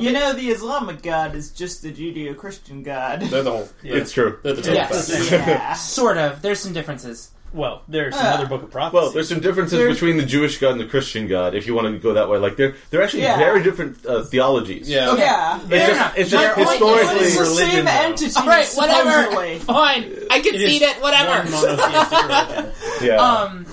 [0.00, 3.22] you know, the Islamic God is just the Judeo-Christian God.
[3.22, 3.68] They're the whole.
[3.82, 4.38] It's true.
[4.42, 5.30] They're the Yes.
[5.30, 5.72] yeah.
[5.74, 6.42] sort of.
[6.42, 7.30] There's some differences.
[7.52, 8.34] well, there's some Ah.
[8.36, 8.96] other book of prophecy.
[8.96, 11.74] Well, there's some differences There's- between the Jewish God and the Christian God, if you
[11.74, 12.38] want to go that way.
[12.38, 13.36] Like they're they're actually Yeah.
[13.36, 14.88] very different uh, theologies.
[14.88, 15.10] Yeah.
[15.10, 15.22] Okay.
[15.22, 15.58] Yeah.
[15.60, 16.18] It's Fair just, enough.
[16.18, 17.26] it's My just point historically.
[17.26, 17.90] It's the religion, same though.
[17.90, 18.32] entity.
[18.36, 19.10] All right, whatever.
[19.24, 19.58] supposedly.
[19.58, 20.14] Fine.
[20.30, 21.00] I can It see that.
[21.02, 21.30] Whatever.
[21.30, 22.72] one monotheistic religion.
[23.02, 23.16] yeah.
[23.16, 23.66] Um,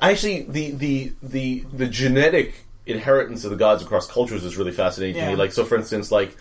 [0.00, 5.20] Actually, the, the the the genetic inheritance of the gods across cultures is really fascinating
[5.22, 5.36] to me.
[5.36, 6.36] Like, so for instance, like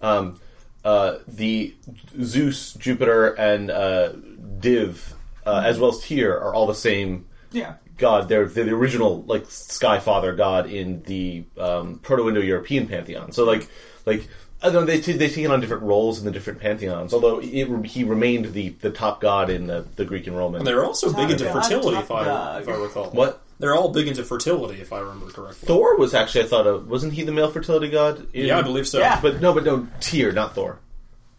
[0.00, 0.40] um,
[0.84, 1.74] uh, the
[2.22, 4.12] Zeus, Jupiter, and uh,
[4.60, 5.14] Div,
[5.46, 7.74] uh, as well as Tyr, are all the same Yeah.
[7.96, 8.28] god.
[8.28, 13.32] They're, they're the original like Sky Father god in the um, Proto-Indo-European pantheon.
[13.32, 13.68] So like
[14.06, 14.28] like.
[14.60, 17.38] I don't know, they, t- they take on different roles in the different pantheons, although
[17.38, 20.58] it, he remained the, the top god in the, the Greek and Roman.
[20.58, 23.08] And they're also big into fertility, if I, if I recall.
[23.12, 23.40] What?
[23.58, 25.66] They're all big into fertility, if I remember correctly.
[25.66, 28.26] Thor was actually, I thought, of, wasn't he the male fertility god?
[28.32, 29.00] in- Yeah, I believe so.
[29.00, 29.20] Yeah.
[29.20, 30.78] But no, but no, Tyr, not Thor.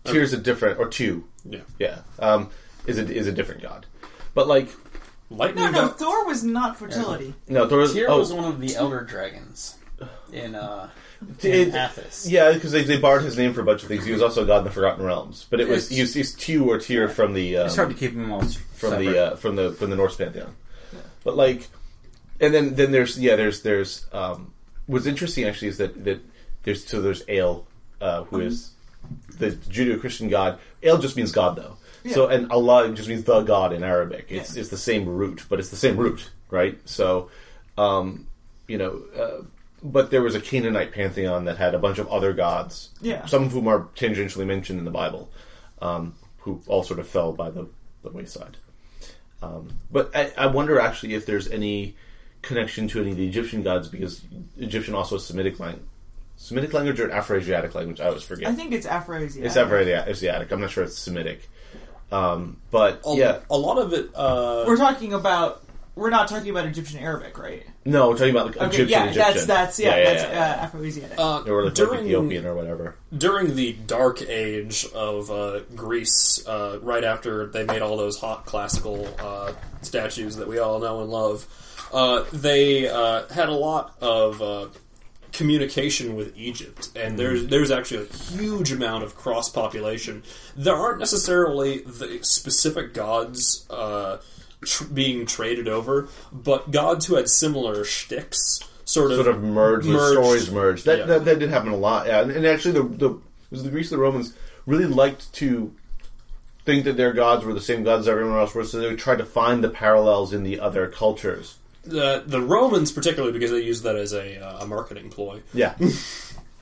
[0.03, 1.60] Tyr's a different, or two, Yeah.
[1.77, 2.49] yeah, um,
[2.88, 3.86] is a is a different god.
[4.34, 4.69] But like,
[5.29, 7.34] Lightning No, no, got- Thor was not fertility.
[7.47, 7.93] no, Thor was.
[7.93, 9.75] Tyr oh, was one of the elder dragons.
[10.34, 10.89] in uh,
[11.43, 12.27] It- in Athos.
[12.27, 14.05] Yeah, because they, they borrowed his name for a bunch of things.
[14.05, 16.34] He was also a god in the Forgotten Realms, but it was It's- he's, he's
[16.36, 18.49] Tew or Tyr from the um, It's hard to keep them all from
[18.91, 18.99] separate.
[19.05, 20.55] the uh, from the from the Norse pantheon.
[21.23, 21.67] But like,
[22.39, 24.54] and then then there's yeah there's there's um,
[24.88, 26.21] what's interesting actually is that that
[26.63, 27.65] there's so there's El,
[28.02, 28.71] uh, who is
[29.38, 30.60] the Judeo-Christian god.
[30.84, 31.78] El just means God though.
[32.12, 34.28] So and Allah just means the God in Arabic.
[34.30, 36.78] It's it's the same root, but it's the same root, right?
[36.86, 37.30] So,
[37.78, 38.28] um,
[38.67, 39.02] you know.
[39.17, 39.43] Uh,
[39.82, 43.25] but there was a Canaanite pantheon that had a bunch of other gods, Yeah.
[43.28, 45.30] some of whom are tangentially mentioned in the Bible,
[45.82, 47.65] um, who all sort of fell by the,
[48.04, 48.58] the wayside.
[49.41, 51.95] Um, but I, I wonder actually if there's any
[52.41, 54.21] connection to any of the Egyptian gods because
[54.58, 55.84] Egyptian also is Semitic language.
[56.38, 57.99] Semitic language or Afroasiatic language?
[57.99, 58.47] I always forget.
[58.49, 59.43] I think it's Afroasiatic.
[59.45, 60.52] it's Afro-Asiatic.
[60.52, 61.49] I'm not sure it's Semitic.
[62.12, 64.10] Um, but A, yeah, a lot of it.
[64.15, 65.63] Uh, We're talking about.
[65.95, 67.65] We're not talking about Egyptian Arabic, right?
[67.84, 68.89] no, we're talking about like Okay, Egyptian.
[68.89, 69.34] yeah, Egyptian.
[69.34, 70.62] that's that's yeah, yeah, that's yeah.
[70.63, 71.19] Uh, Afroasiatic.
[71.19, 72.95] uh, or like, like during Ethiopian or whatever.
[73.17, 78.45] during the dark age of uh, Greece, uh, right after they made all those hot
[78.45, 81.45] classical uh, statues that we all know and love,
[81.93, 84.67] uh, they uh, had a lot of uh,
[85.32, 90.23] communication with Egypt, and there's there's actually a huge amount of cross population.
[90.56, 93.65] There aren't necessarily the specific gods.
[93.69, 94.17] Uh,
[94.65, 99.88] tr- being traded over, but gods who had similar shticks sort of Sort of merged,
[99.88, 100.19] the merged.
[100.19, 100.86] stories merged.
[100.86, 101.06] That, Yeah.
[101.06, 102.08] that that did happen a lot.
[102.08, 103.19] Yeah, and, and actually, the the
[103.52, 104.34] was the Greeks and the Romans
[104.65, 105.73] really liked to
[106.65, 109.19] think that their gods were the same gods as everyone else was, so they tried
[109.19, 111.56] to find the parallels in the other cultures.
[111.89, 115.41] The the Romans particularly because they used that as a, uh, a marketing ploy.
[115.54, 115.75] Yeah.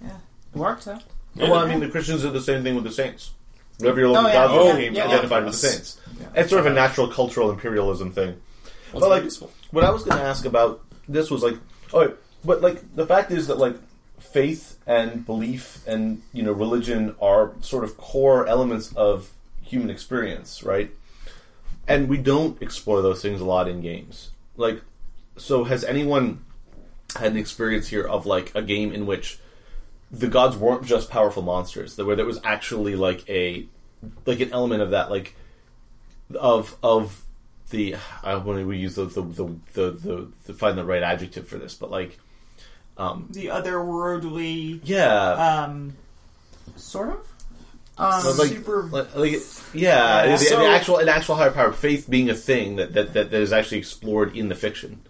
[0.02, 0.10] Yeah.
[0.54, 1.00] It worked though.
[1.36, 3.32] well, I mean, the Christians did the same thing with the saints.
[3.80, 4.34] Whatever your local Oh, yeah.
[4.48, 5.06] gods Oh, became yeah.
[5.08, 6.00] identified with the saints.
[6.36, 8.40] It's sort of a natural cultural imperialism thing.
[8.94, 9.52] Well, But, like, useful.
[9.72, 11.56] what I was going to ask about this was like,
[11.94, 12.12] oh, wait,
[12.46, 13.76] but like the fact is that like
[14.20, 19.32] faith and belief and you know religion are sort of core elements of
[19.64, 20.92] human experience, right?
[21.88, 24.30] And we don't explore those things a lot in games.
[24.58, 24.82] Like,
[25.38, 26.44] so has anyone
[27.16, 29.40] had an experience here of like a game in which
[30.12, 33.66] the gods weren't just powerful monsters, where there was actually like a
[34.26, 35.36] like an element of that, like
[36.36, 37.24] of of
[37.70, 41.48] the I want to use the the the, the, the, the find the right adjective
[41.48, 42.18] for this, but like
[42.98, 45.94] um the otherworldly, yeah, um,
[46.76, 47.34] Sort of.
[48.00, 48.84] Um, but, like, super.
[48.84, 49.32] like, like
[49.74, 50.32] yeah, Yeah.
[50.34, 53.34] the, So- the actual an actual higher power, faith being a thing that, that, that
[53.34, 55.02] is actually explored in the fiction.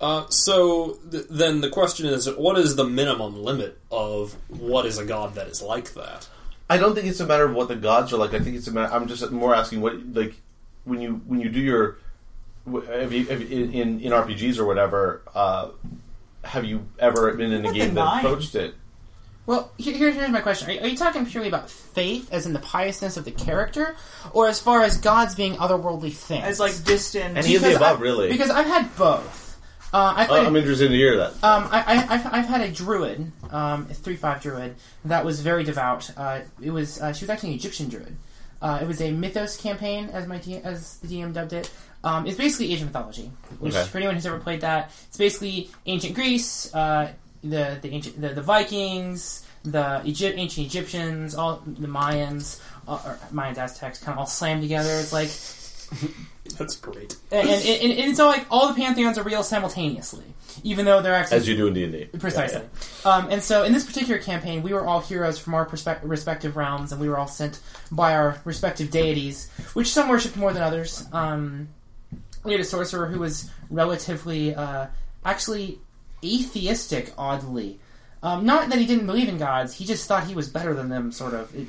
[0.00, 4.98] Uh, so th- then the question is, what is the minimum limit of what is
[4.98, 6.28] a god that is like that?
[6.68, 8.34] I don't think it's a matter of what the gods are like.
[8.34, 8.92] I think it's a matter.
[8.92, 10.34] I'm just more asking what like
[10.84, 11.96] when you when you do your
[12.70, 15.22] wh- have you, have you- in in RPGs or whatever.
[15.34, 15.68] Uh,
[16.44, 18.24] have you ever been in a game that nine?
[18.24, 18.74] approached it?
[19.46, 22.46] Well, here, here's, here's my question: are, you- are you talking purely about faith, as
[22.46, 23.96] in the piousness of the character,
[24.32, 26.44] or as far as gods being otherworldly things?
[26.44, 27.38] as like distant.
[27.38, 28.28] Any of the above, I- really.
[28.28, 29.45] Because I've had both.
[29.92, 31.32] Uh, I've, Uh, I'm interested to hear that.
[31.44, 35.40] Um, I, I, I've, I've had a druid, um, a three five druid that was
[35.40, 36.10] very devout.
[36.16, 38.16] Uh, it was uh, she was actually an Egyptian druid.
[38.60, 41.70] Uh, it was a mythos campaign, as my D- as the DM dubbed it.
[42.04, 43.86] Um, it's basically Asian mythology, which Okay.
[43.88, 48.28] for anyone who's ever played that, it's basically ancient Greece, uh, the the ancient the,
[48.30, 54.20] the Vikings, the Egypt, ancient Egyptians, all the Mayans, uh, or Mayans Aztecs, kind of
[54.20, 54.90] all slammed together.
[55.00, 55.28] It's like
[56.58, 57.16] That's great.
[57.30, 60.24] and, and, and, and it's all like all the pantheons are real simultaneously,
[60.62, 62.62] even though they're actually As you do in D and D, Precisely.
[63.04, 66.56] Um, and so in this particular campaign, we were all heroes from our perspe- respective
[66.56, 70.62] realms, and we were all sent by our respective deities, which some worshipped more than
[70.62, 71.04] others.
[71.12, 71.68] Um,
[72.44, 74.86] we had a sorcerer who was relatively, uh,
[75.24, 75.80] actually
[76.24, 77.80] atheistic, oddly.
[78.22, 80.88] Um, not that he didn't believe in gods, he just thought he was better than
[80.88, 81.54] them, sort of.
[81.54, 81.66] It,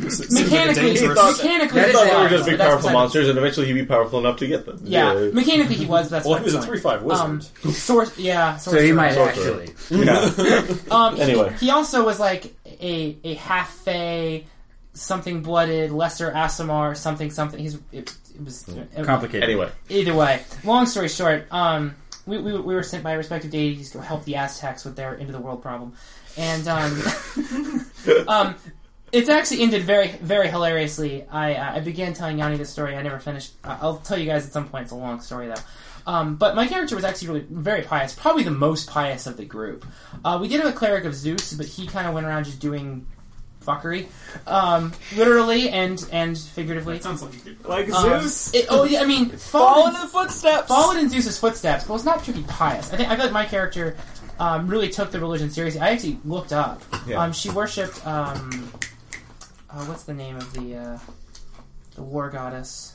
[0.00, 3.38] mechanically, dangerous- mechanically, That I is thought they were just big, powerful beside- monsters, and
[3.38, 4.80] eventually he'd be powerful enough to get them.
[4.84, 6.08] Yeah, mechanically he was.
[6.10, 7.24] That's Well, my he was a three five wizard.
[7.24, 8.56] Um, source, yeah.
[8.56, 9.62] So he might Sorcerer.
[9.62, 10.04] actually.
[10.04, 10.74] yeah.
[10.90, 11.54] Um, Anyway.
[11.60, 14.46] he, also was like a a half fey,
[14.94, 17.60] something blooded, lesser Aasimar, something something.
[17.60, 19.44] He's it, it was it- Complicated.
[19.44, 21.94] Anyway, Either way, long story short, um,
[22.26, 25.32] we, we, we were sent by respective deities to help the Aztecs with their into
[25.32, 25.92] the world problem,
[26.36, 27.02] and um,
[28.28, 28.54] um,
[29.12, 31.24] it's actually ended very very hilariously.
[31.30, 32.96] I uh, I began telling Yanni this story.
[32.96, 33.52] I never finished.
[33.64, 34.84] I- I'll tell you guys at some point.
[34.84, 35.54] It's a long story though.
[36.06, 39.44] Um, but my character was actually really very pious, probably the most pious of the
[39.44, 39.84] group.
[40.24, 42.58] Uh, we did have a cleric of Zeus, but he kind of went around just
[42.58, 43.06] doing
[43.64, 44.06] fuckery,
[44.46, 46.98] um, literally and and figuratively.
[47.00, 47.64] sounds like a good.
[47.66, 50.68] like Um, Zeus, it- oh yeah, I mean, fall following in the footsteps.
[50.68, 52.90] followed in Zeus's footsteps, but was not particularly pious.
[52.92, 53.96] I think I feel like my character
[54.40, 55.80] um, really took the religion seriously.
[55.82, 56.82] I actually looked up.
[57.06, 57.22] Yeah.
[57.22, 58.04] Um, she worshipped.
[58.06, 58.72] Um,
[59.72, 60.98] uh, what's the name of the uh,
[61.94, 62.94] the war goddess?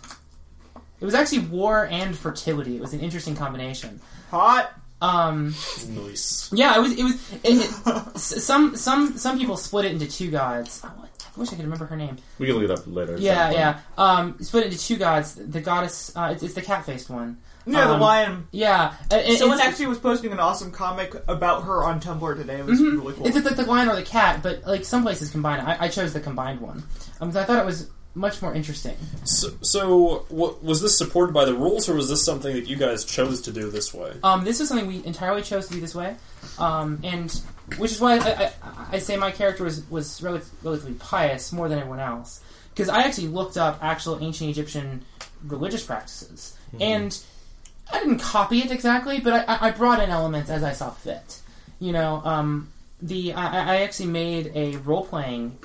[0.99, 2.75] It was actually war and fertility.
[2.75, 3.99] It was an interesting combination.
[4.31, 4.71] Hot.
[5.01, 5.53] Um,
[5.89, 6.49] Nice.
[6.53, 6.91] yeah, it was.
[6.97, 7.33] It was.
[7.43, 10.81] It, it, some some some people split it into two gods.
[10.83, 12.17] I wish I could remember her name.
[12.39, 13.17] We can look it up later.
[13.17, 13.79] Yeah, yeah.
[13.97, 15.35] Um, split it into two gods.
[15.35, 16.15] The goddess.
[16.15, 17.37] Uh, it's, it's the cat faced one.
[17.67, 18.47] Yeah, the Um, lion.
[18.51, 18.93] Yeah.
[19.11, 22.59] it- Someone it's- actually was posting an awesome comic about her on Tumblr today.
[22.59, 23.25] It was really cool.
[23.25, 25.63] It's the, the lion or the cat, but like some places combine it.
[25.63, 26.83] I, I chose the combined one
[27.19, 28.95] um, 'cause I thought it was much more interesting.
[29.25, 32.77] So, so what, was this supported by the rules, or was this something that you
[32.77, 34.13] guys chose to do this way?
[34.23, 36.15] Um, this is something we entirely chose to do this way,
[36.57, 37.29] um, and
[37.77, 38.51] which is why I, I,
[38.93, 42.39] I say my character was was rel- relatively pious more than everyone else
[42.73, 45.03] because I actually looked up actual ancient Egyptian
[45.45, 47.17] religious practices, and
[47.91, 51.41] I didn't copy it exactly, but I- I, brought in elements as I saw fit.
[51.79, 52.69] You know, um,
[53.01, 55.57] the I, I actually made a role playing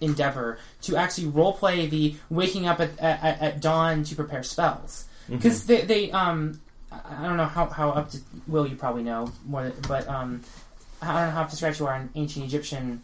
[0.00, 5.04] endeavor to actually role play the waking up at, at, at dawn to prepare spells.
[5.28, 6.60] Because they, they um
[6.92, 10.42] I don't know how, how up to will you probably know more but um
[11.00, 13.00] I don't know how up to scratch you are in ancient Egyptian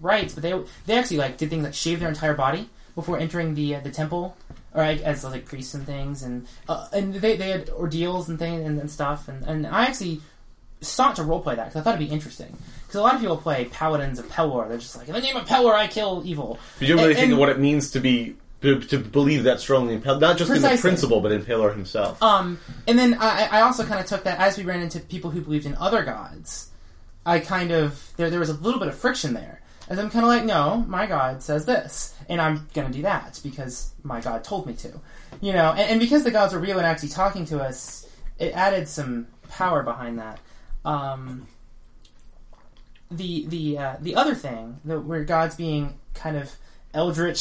[0.00, 3.54] rites but they they actually like did things like shave their entire body before entering
[3.54, 4.36] the uh, the temple
[4.74, 8.66] or as like priests and things and uh, and they, they had ordeals and things
[8.66, 10.20] and, and stuff and, and I actually
[10.80, 13.36] sought to roleplay that because I thought it'd be interesting because a lot of people
[13.36, 16.58] play paladins of Pelor they're just like in the name of Pelor I kill evil
[16.78, 19.44] But you don't really And- think of what it means to be to, to believe
[19.44, 22.22] that strongly in Pel- not just in the principle, but in Pelor himself.
[22.22, 25.30] Um, and then I, I also kind of took that as we ran into people
[25.30, 26.68] who believed in other gods.
[27.24, 30.24] I kind of there there was a little bit of friction there, as I'm kind
[30.26, 34.44] of like, no, my god says this, and I'm gonna do that because my god
[34.44, 35.00] told me to,
[35.40, 38.54] you know, and, and because the gods were real and actually talking to us, it
[38.54, 40.38] added some power behind that.
[40.84, 41.48] Um,
[43.10, 46.54] the the uh, the other thing, the, where gods being kind of
[46.94, 47.38] eldritch,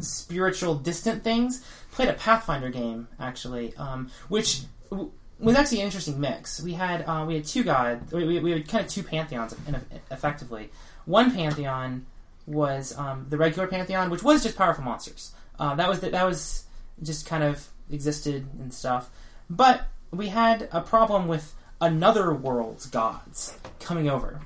[0.00, 6.18] spiritual, distant things, played a Pathfinder game actually, um, which w- was actually an interesting
[6.18, 6.62] mix.
[6.62, 9.76] We had uh, we had two gods, we, we, had kind of two pantheons, in,
[10.10, 10.70] effectively.
[11.04, 12.06] One pantheon
[12.46, 15.32] was um, the regular pantheon, which was just powerful monsters.
[15.58, 16.64] Uh, that was the, that was
[17.02, 19.10] just kind of existed and stuff.
[19.48, 24.40] But we had a problem with another world's gods coming over.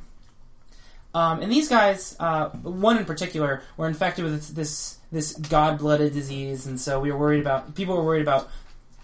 [1.14, 6.66] Um, and these guys, uh, one in particular, were infected with this this god-blooded disease,
[6.66, 8.50] and so we were worried about people were worried about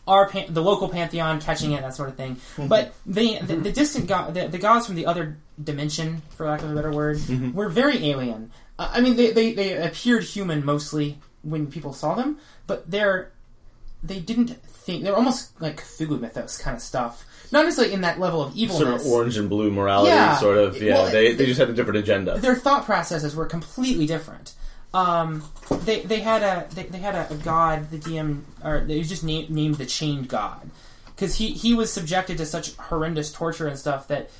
[0.08, 2.36] our pan- the local pantheon catching it, that sort of thing.
[2.68, 6.62] But the, the the distant god, the, the gods from the other dimension, for lack
[6.62, 7.20] of a better word,
[7.54, 8.50] were very alien.
[8.80, 13.30] Uh, I mean, they, they they appeared human mostly when people saw them, but they're
[14.02, 17.26] they didn't think they're almost like Cthulhu mythos kind of stuff.
[17.52, 18.88] Not necessarily in that level of evilness.
[18.88, 20.36] sort of orange and blue morality, Yeah.
[20.38, 20.80] sort of.
[20.80, 22.38] Yeah, Well, they, they just had a different agenda.
[22.38, 24.54] their thought processes were completely different.
[24.94, 25.44] Um,
[25.84, 29.22] they they had a they, they had a, a god the DM or they just
[29.22, 30.70] named named the chained god
[31.14, 34.30] because he he was subjected to such horrendous torture and stuff that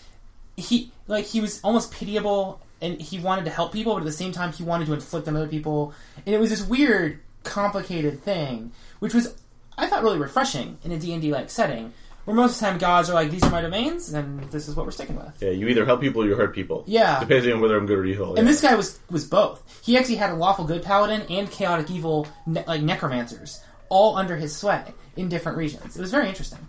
[0.56, 4.12] he like he was almost pitiable and he wanted to help people but at the
[4.12, 5.92] same time he wanted to inflict on other people
[6.26, 9.34] and it was this weird complicated thing which was
[9.78, 11.92] I thought really refreshing in a D and D like setting
[12.24, 14.76] where most of the time gods are like these are my domains and this is
[14.76, 15.42] what we're sticking with.
[15.42, 16.84] Yeah, you either help people or you hurt people.
[16.86, 17.18] Yeah.
[17.20, 18.36] Depending on whether I'm good or evil.
[18.36, 18.52] And yeah.
[18.52, 19.62] this guy was was both.
[19.82, 24.36] He actually had a lawful good paladin and chaotic evil ne- like necromancers all under
[24.36, 24.84] his sway
[25.16, 25.96] in different regions.
[25.96, 26.60] It was very interesting.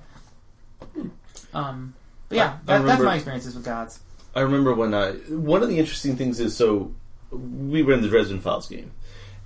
[1.53, 1.93] Um,
[2.29, 3.99] but yeah, that, that's my experiences with gods.
[4.35, 6.93] I remember when I one of the interesting things is so
[7.31, 8.91] we ran the Dresden Files game,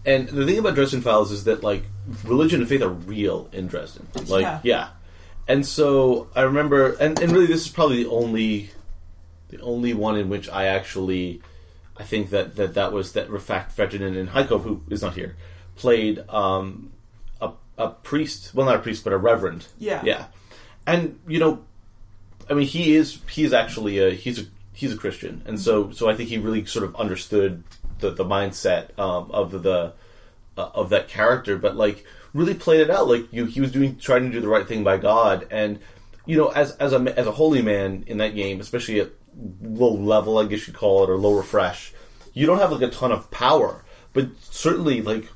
[0.05, 1.83] and the thing about Dresden Files is that like
[2.23, 4.07] religion and faith are real in Dresden.
[4.27, 4.59] Like Yeah.
[4.63, 4.89] yeah,
[5.47, 8.69] and so I remember, and, and really this is probably the only
[9.49, 11.41] the only one in which I actually
[11.97, 15.35] I think that that that was that Rafak Ferdinand and Heiko who is not here
[15.75, 16.91] played um,
[17.41, 19.65] a a priest, well not a priest but a reverend.
[19.79, 20.01] Yeah.
[20.03, 20.25] yeah,
[20.85, 21.63] and you know
[22.49, 24.45] I mean, he is he is actually a he's a
[24.75, 27.63] he's a Christian, and so so I think he really sort of understood
[27.99, 29.93] the the mindset um, of the
[30.57, 33.07] uh, of that character, but like really played it out.
[33.07, 35.79] Like you, he was doing trying to do the right thing by God, and
[36.25, 39.11] you know, as as a as a holy man in that game, especially at
[39.61, 41.93] low level, I guess you'd call it, or low refresh,
[42.33, 43.83] you don't have like a ton of power,
[44.13, 45.27] but certainly like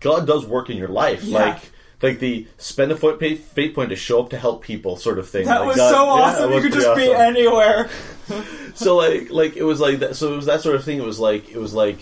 [0.00, 1.38] God does work in your life, Yeah.
[1.38, 1.70] like.
[2.04, 5.18] Like the spend a foot pay, fate point to show up to help people sort
[5.18, 5.46] of thing.
[5.46, 6.52] That Like, was God- so awesome.
[6.52, 7.88] it you could just be anywhere.
[8.74, 11.04] so like like it was like that so it was that sort of thing it
[11.04, 11.98] was like it was like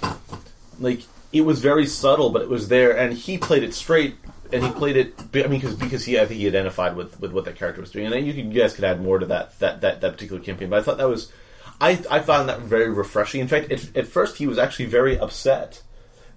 [0.80, 4.16] like it was very subtle but it was there and he played it straight
[4.52, 5.14] and he played it.
[5.34, 7.90] I mean, because because he I think he identified with, with what that character was
[7.90, 10.12] doing, and then you, could, you guys could add more to that that that that
[10.12, 10.68] particular campaign.
[10.68, 11.32] But I thought that was,
[11.80, 13.40] I I found that very refreshing.
[13.40, 15.80] In fact, at, at first he was actually very upset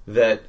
[0.07, 0.43] that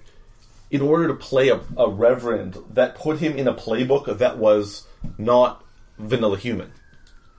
[0.71, 4.87] in order to play a, a reverend, that put him in a playbook that was
[5.19, 5.65] not
[5.99, 6.73] vanilla human.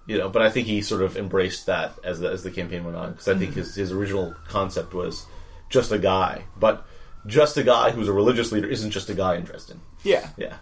[0.05, 2.85] You know, but I think he sort of embraced that as the as the campaign
[2.85, 3.59] went on because I think mm-hmm.
[3.59, 5.25] his his original concept was
[5.69, 6.85] just a guy, but
[7.25, 9.81] just a guy who's a religious leader isn't just a guy in Dresden.
[10.03, 10.29] Yeah.
[10.37, 10.57] Yeah.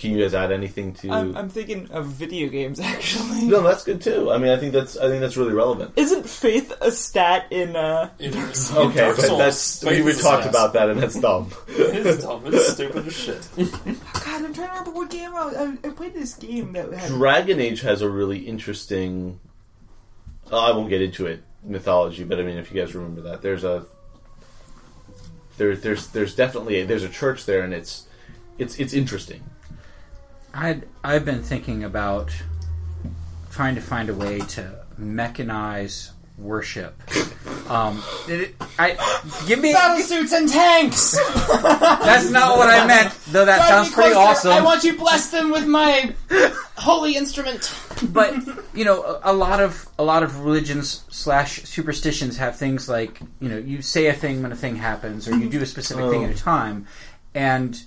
[0.00, 1.10] Can you guys add anything to?
[1.10, 3.42] I'm, I'm thinking of video games actually.
[3.42, 4.32] no, that's good too.
[4.32, 5.92] I mean, I think that's I think that's really relevant.
[5.94, 8.86] Isn't faith a stat in uh In Dark Souls.
[8.88, 11.20] Okay, Dark but Souls, that's we, faith we is talked a about that, and that's
[11.20, 11.52] dumb.
[11.68, 12.42] It is dumb.
[12.46, 13.46] It's stupid as shit.
[13.56, 13.66] God,
[14.26, 17.60] I'm trying to remember what game I, I, I played this game that had Dragon
[17.60, 19.38] Age has a really interesting.
[20.50, 23.42] uh, I won't get into it mythology, but I mean, if you guys remember that,
[23.42, 23.84] there's a
[25.58, 28.06] there, there's there's definitely a, there's a church there, and it's
[28.56, 29.42] it's it's interesting.
[30.54, 32.32] I'd, I've been thinking about
[33.50, 36.94] trying to find a way to mechanize worship.
[37.68, 38.96] Um, it- I
[39.46, 41.12] give me Battle suits and tanks.
[41.48, 43.44] that's not what I meant, though.
[43.44, 44.52] That Drive sounds pretty awesome.
[44.52, 46.14] I want you bless them with my
[46.76, 47.72] holy instrument.
[48.10, 48.34] but
[48.74, 53.20] you know, a, a lot of a lot of religions slash superstitions have things like
[53.40, 56.08] you know, you say a thing when a thing happens, or you do a specific
[56.10, 56.86] thing at a time,
[57.34, 57.82] and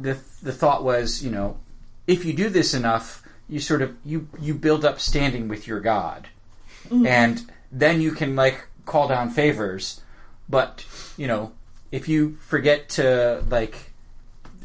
[0.00, 1.58] the the thought was, you know,
[2.10, 5.78] if you do this enough, you sort of you you build up standing with your
[5.78, 6.28] god,
[6.86, 7.06] mm-hmm.
[7.06, 10.00] and then you can like call down favors,
[10.48, 10.84] but
[11.16, 11.52] you know,
[11.92, 13.92] if you forget to like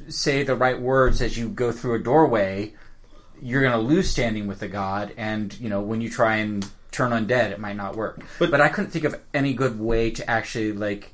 [0.07, 2.73] say the right words as you go through a doorway,
[3.41, 6.67] you're going to lose standing with the god, and you know when you try and
[6.91, 8.23] turn undead, it might not work.
[8.39, 11.13] But, But- I couldn't think of any good way to actually like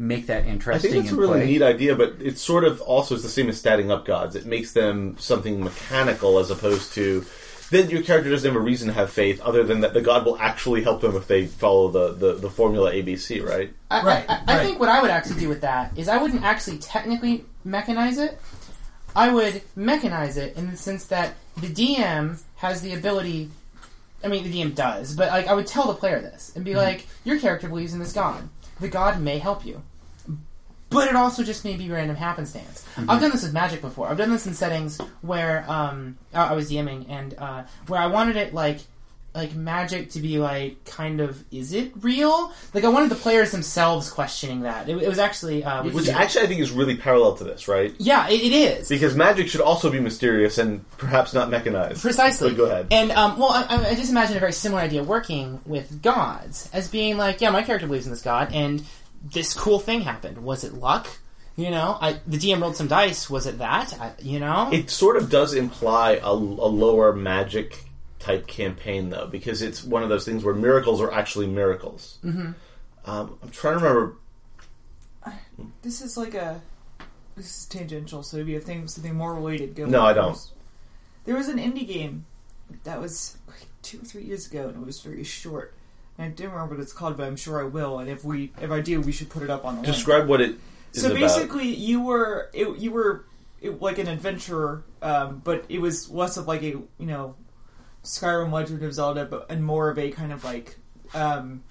[0.00, 0.90] make that interesting.
[0.90, 1.46] I think that's a really play.
[1.46, 4.34] neat idea, but it sort of also is the same as statting up gods.
[4.34, 7.24] It makes them something mechanical as opposed to.
[7.68, 10.24] Then your character doesn't have a reason to have faith other than that the god
[10.24, 13.72] will actually help them if they follow the, the, the formula ABC, right?
[13.90, 14.66] I, Right, I, I right.
[14.66, 18.40] think what I would actually do with that is I wouldn't actually technically mechanize it.
[19.14, 23.50] I would mechanize it in the sense that the DM has the ability.
[24.24, 26.72] I mean, the DM does, but like I would tell the player this and be
[26.72, 26.80] mm-hmm.
[26.80, 28.48] like, "Your character believes in this god.
[28.80, 29.82] The god may help you,
[30.90, 34.08] but it also just may be random happenstance." I've done this with magic before.
[34.08, 38.36] I've done this in settings where um, I was DMing and uh, where I wanted
[38.36, 38.80] it like
[39.32, 42.52] like magic to be like kind of is it real?
[42.74, 44.88] Like I wanted the players themselves questioning that.
[44.88, 47.94] It, it was actually uh, Which actually I think is really parallel to this, right?
[47.98, 52.02] yeah, it, it is Because magic should also be mysterious and perhaps not mechanized.
[52.02, 52.48] precisely.
[52.50, 52.88] But go ahead.
[52.90, 56.88] And um, well, I- I just imagine a very similar idea working with gods as
[56.88, 58.82] being like, yeah, my character believes in this god, and
[59.22, 60.38] this cool thing happened.
[60.38, 61.06] Was it luck?
[61.56, 63.28] You know, I, the DM rolled some dice.
[63.28, 63.92] Was it that?
[64.00, 67.84] I, you know, It sort of does imply a, a lower magic
[68.18, 72.18] type campaign, though, because it's one of those things where miracles are actually miracles.
[72.24, 72.52] Mm-hmm.
[73.04, 74.16] Um, I'm trying to remember.
[75.82, 76.60] this is like a
[77.36, 79.86] this is tangential, so if you have things something more related, go.
[79.86, 80.32] No, I don't.
[80.32, 80.52] first.
[81.24, 82.24] There was an indie game
[82.84, 85.74] that was like two or three years ago, and it was very short.
[86.20, 87.98] I don't remember what it's called, but I'm sure I will.
[87.98, 89.94] And if we, if I do, we should put it up on the link.
[89.94, 90.56] Describe what it
[90.92, 91.20] is So about.
[91.20, 93.24] basically, you were it, you were
[93.60, 97.36] it, like an adventurer, um, but it was less of like a you know
[98.04, 100.76] Skyrim Legend of Zelda, but and more of a kind of like
[101.14, 101.64] um,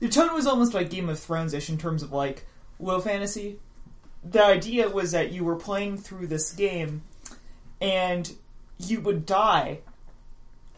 [0.00, 2.46] the tone was almost like Game of Thrones ish in terms of like
[2.78, 3.58] low fantasy.
[4.22, 7.02] The idea was that you were playing through this game,
[7.80, 8.30] and
[8.78, 9.80] you would die.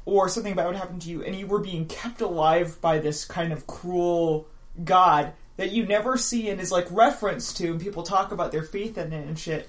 [0.05, 3.25] Or something bad would happen to you, and you were being kept alive by this
[3.25, 4.49] kind of cruel
[4.85, 8.63] god that you never see and is like referenced to, and people talk about their
[8.63, 9.69] faith in it and shit.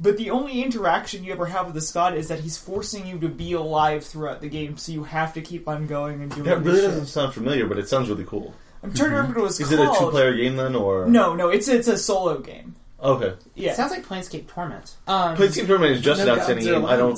[0.00, 3.18] But the only interaction you ever have with this god is that he's forcing you
[3.18, 6.44] to be alive throughout the game, so you have to keep on going and doing.
[6.44, 7.08] that really doesn't shit.
[7.08, 8.54] sound familiar, but it sounds really cool.
[8.82, 11.34] I'm trying to remember what it was Is it a two-player game then, or No,
[11.34, 12.76] no, it's it's a solo game.
[13.00, 14.96] Okay, Yeah, it sounds like Planescape Torment.
[15.06, 16.84] Um, Planescape Torment is just an outstanding game.
[16.84, 17.16] I don't.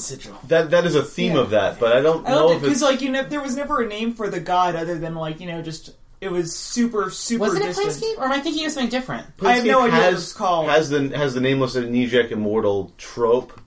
[0.49, 1.41] That that is a theme Yeah.
[1.41, 2.83] of that, but I don't I know if because it's.
[2.83, 5.47] like you know there was never a name for the god other than like you
[5.47, 7.95] know just it was super super wasn't it distant.
[7.95, 9.27] Planescape, or am I thinking of something different?
[9.43, 10.69] I have no Planescape idea what has, it's called.
[10.69, 13.59] Has the has the nameless amnesiac immortal trope,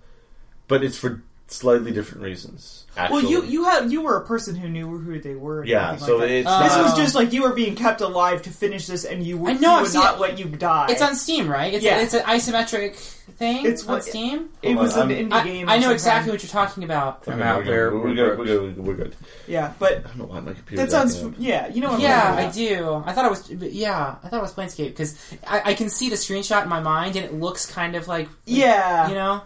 [0.68, 2.80] but it's for slightly different reasons.
[2.96, 3.24] Actually.
[3.24, 5.62] Well, you you had you were a person who knew who they were.
[5.62, 5.96] and yeah.
[5.96, 6.32] So like that.
[6.36, 9.24] it's Uh, this was just like you were being kept alive to finish this, and
[9.26, 10.20] you would, I know, you I've would seen not it.
[10.22, 10.88] let you die.
[10.92, 11.74] It's on Steam, right?
[11.74, 11.98] It's, Yeah.
[12.00, 14.50] a, it's an isometric thing It's on what- Steam.
[14.62, 15.70] It Hold was an I'm- indie I, game.
[15.70, 16.34] I know exactly kind.
[16.34, 17.24] what you're talking about.
[17.28, 17.90] I'm Okay, out we're there.
[17.90, 18.04] Good.
[18.04, 18.38] We're good.
[18.38, 18.78] We're good.
[18.86, 19.16] We're good.
[19.48, 20.86] Yeah, but I don't know why my computer.
[20.86, 21.20] that sounds.
[21.40, 23.04] Yeah, you know what I'm Yeah, I do.
[23.08, 23.50] I thought it was.
[23.74, 25.18] Yeah, I thought it was Planescape because
[25.48, 28.30] I, I can see the screenshot in my mind and it looks kind of like.
[28.46, 29.42] Yeah, You know.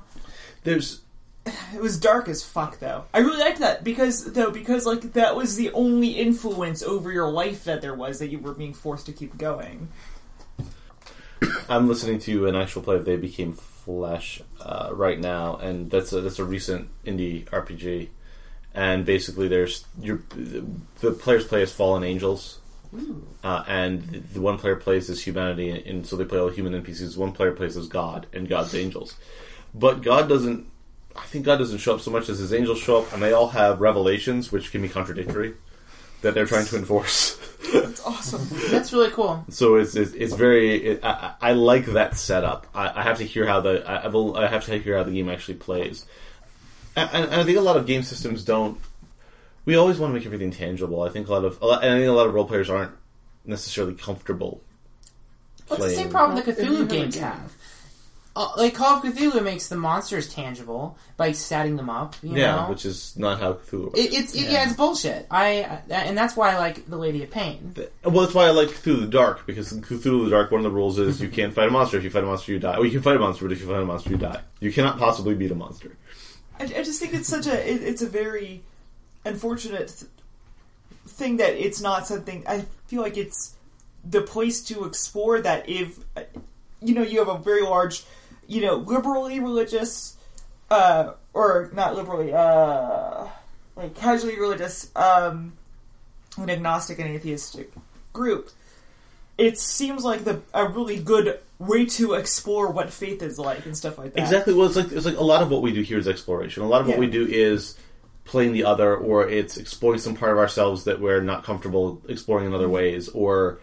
[0.66, 1.00] There's
[1.74, 3.06] it was dark as fuck though.
[3.14, 7.30] I really liked that because though because like that was the only influence over your
[7.30, 9.90] life that there was that you were being forced to keep going.
[11.70, 16.12] I'm listening to an actual play of They Became Flesh uh, right now, and that's
[16.14, 18.10] a, that's a recent indie RPG.
[18.74, 20.22] And basically, there's your
[21.00, 22.60] the players play as fallen angels,
[23.44, 26.80] uh, and the, one player plays as humanity, and, and so they play all human
[26.84, 27.18] NPCs.
[27.18, 29.16] One player plays as God and God's angels,
[29.74, 30.68] but God doesn't.
[31.18, 33.34] I think God doesn't show up so much as his angels show up, and they
[33.34, 35.54] all have revelations which can be contradictory
[36.22, 37.38] that they're trying to enforce.
[37.74, 38.48] That's awesome.
[38.72, 39.44] That's really cool.
[39.50, 40.76] So it's it's, it's very.
[40.84, 42.68] It, I, I I like that setup.
[42.74, 45.04] I, I have to hear how the I, I will- I have to hear how
[45.04, 46.06] the game actually plays,
[46.96, 48.80] and, and I think a lot of game systems don't.
[49.66, 51.02] We always want to make everything tangible.
[51.02, 52.70] I think a lot of, a lot, and I think a lot of role players
[52.70, 52.94] aren't
[53.46, 54.62] necessarily comfortable.
[55.70, 57.54] Well, it's the same problem the Cthulhu games have.
[58.38, 62.16] Uh, like Call of Cthulhu makes the monsters tangible by setting them up.
[62.22, 62.70] You yeah, know?
[62.70, 64.00] which is not how Cthulhu works.
[64.00, 64.64] It, it's it, yeah.
[64.64, 65.26] it's bullshit.
[65.32, 67.74] I uh, and that's why I like the Lady of Pain.
[68.04, 70.66] Well, that's why I like Cthulhu the Dark because in Cthulhu the Dark, one of
[70.66, 71.98] the rules is you can't fight a monster.
[71.98, 72.78] If you fight a monster, you die.
[72.78, 74.40] Well, you can fight a monster, but if you fight a monster, you die.
[74.60, 75.98] You cannot possibly beat a monster.
[76.60, 78.62] I, I just think it's such a it, it's a very
[79.26, 80.12] unfortunate th-
[81.08, 83.56] thing that it's not something I feel like it's
[84.08, 85.98] the place to explore that if
[86.84, 88.04] you know you have a very large
[88.48, 90.16] you know liberally religious
[90.70, 93.28] uh or not liberally uh
[93.76, 95.54] like casually religious um
[96.38, 97.72] an agnostic and atheistic
[98.14, 98.50] group
[99.38, 103.78] it seems like the a really good way to explore what faith is like and
[103.78, 104.54] stuff like that Exactly.
[104.54, 106.64] Well, it's like it's like a lot of what we do here is exploration.
[106.64, 107.78] A lot of what we do is
[108.26, 112.48] playing the other, or it's exploring some part of ourselves that we're not comfortable exploring
[112.48, 113.60] in other ways, or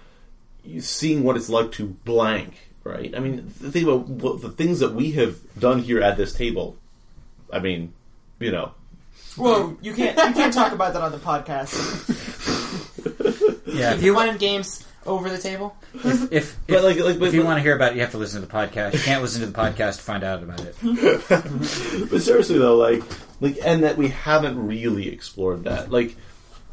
[0.78, 2.70] seeing what it's like to blank.
[2.84, 3.14] Right.
[3.16, 6.34] I mean, the thing about what, the things that we have done here at this
[6.34, 6.76] table.
[7.52, 7.94] I mean,
[8.38, 8.72] you know,
[9.36, 11.72] Whoa, you can't you can't talk about that on the podcast.
[13.66, 15.76] Yeah, if you fun and games over the table.
[15.94, 18.00] if if, but like, like but, if you but- want to hear about it, you
[18.02, 18.94] have to listen to the podcast.
[18.94, 20.76] You can't listen to the podcast to find out about it.
[22.10, 23.02] but seriously though, like,
[23.40, 25.90] like, and that we haven't really explored that.
[25.90, 26.16] Like,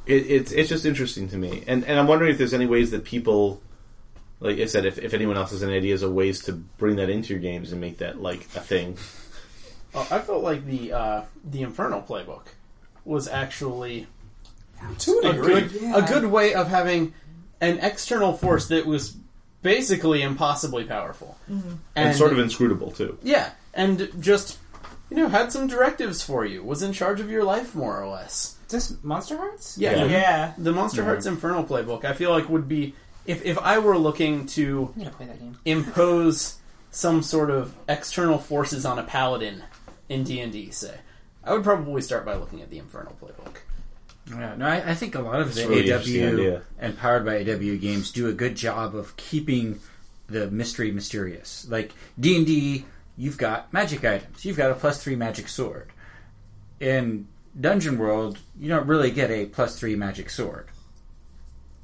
[0.06, 2.92] it, it's it's just interesting to me, and and I'm wondering if there's any ways
[2.92, 3.62] that people,
[4.42, 7.10] like I said, if if anyone else has any ideas of ways to bring that
[7.10, 8.98] into your games and make that like a thing.
[9.94, 12.44] Oh, I felt like the uh, the Infernal playbook
[13.04, 14.08] was actually
[15.00, 15.62] To a a degree.
[15.64, 17.14] good a good way of having
[17.60, 19.18] an external force that was
[19.62, 21.38] basically impossibly powerful,
[21.96, 23.18] And, sort of inscrutable too.
[23.22, 24.60] yeah, and just
[25.10, 28.08] you know had some directives for you, was in charge of your life more or
[28.08, 28.56] less.
[28.68, 29.78] Is this Monster Hearts?
[29.78, 30.06] Yeah, Yeah.
[30.06, 30.54] Yeah.
[30.58, 32.06] the Monster Hearts Infernal playbook.
[32.06, 32.96] I feel like would be
[33.26, 35.58] if if I were looking to I'm gonna play that game.
[35.66, 36.58] impose
[36.92, 39.64] some sort of external forces on a paladin
[40.10, 40.96] in D and D, say,
[41.44, 43.58] I would probably start by looking at the Infernal playbook.
[44.28, 46.62] Yeah, no, I, I think a lot of It's the really interesting AW idea.
[46.80, 49.80] and powered by AW games do a good job of keeping
[50.28, 51.66] the mystery mysterious.
[51.70, 52.86] Like D and D,
[53.18, 54.44] you've got magic items.
[54.46, 55.92] You've got a plus three magic sword.
[56.80, 57.28] In
[57.60, 60.68] Dungeon World, you don't really get a plus three magic sword.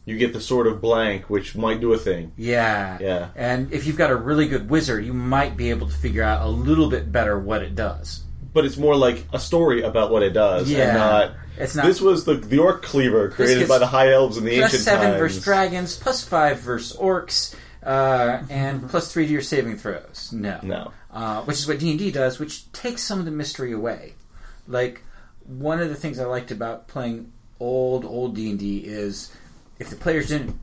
[0.07, 2.31] You get the sword of blank, which might do a thing.
[2.37, 3.27] Yeah, Yeah.
[3.35, 6.45] And if you've got a really good wizard, you might be able to figure out
[6.45, 8.23] a little bit better what it does.
[8.53, 10.87] But it's more like a story about what it does, Yeah.
[10.89, 11.33] and not.
[11.59, 14.51] It's not This was the the orc cleaver created by the high elves in the
[14.57, 15.19] plus ancient seven times.
[15.19, 17.53] versus dragons, plus five versus orcs,
[17.85, 20.29] uh, and plus three to your saving throws.
[20.31, 20.91] No, No.
[21.13, 24.13] uh, which is what D and D does, which takes some of the mystery away.
[24.67, 25.01] Like
[25.45, 29.31] one of the things I liked about playing old old D and D is
[29.79, 30.57] if the players didn't,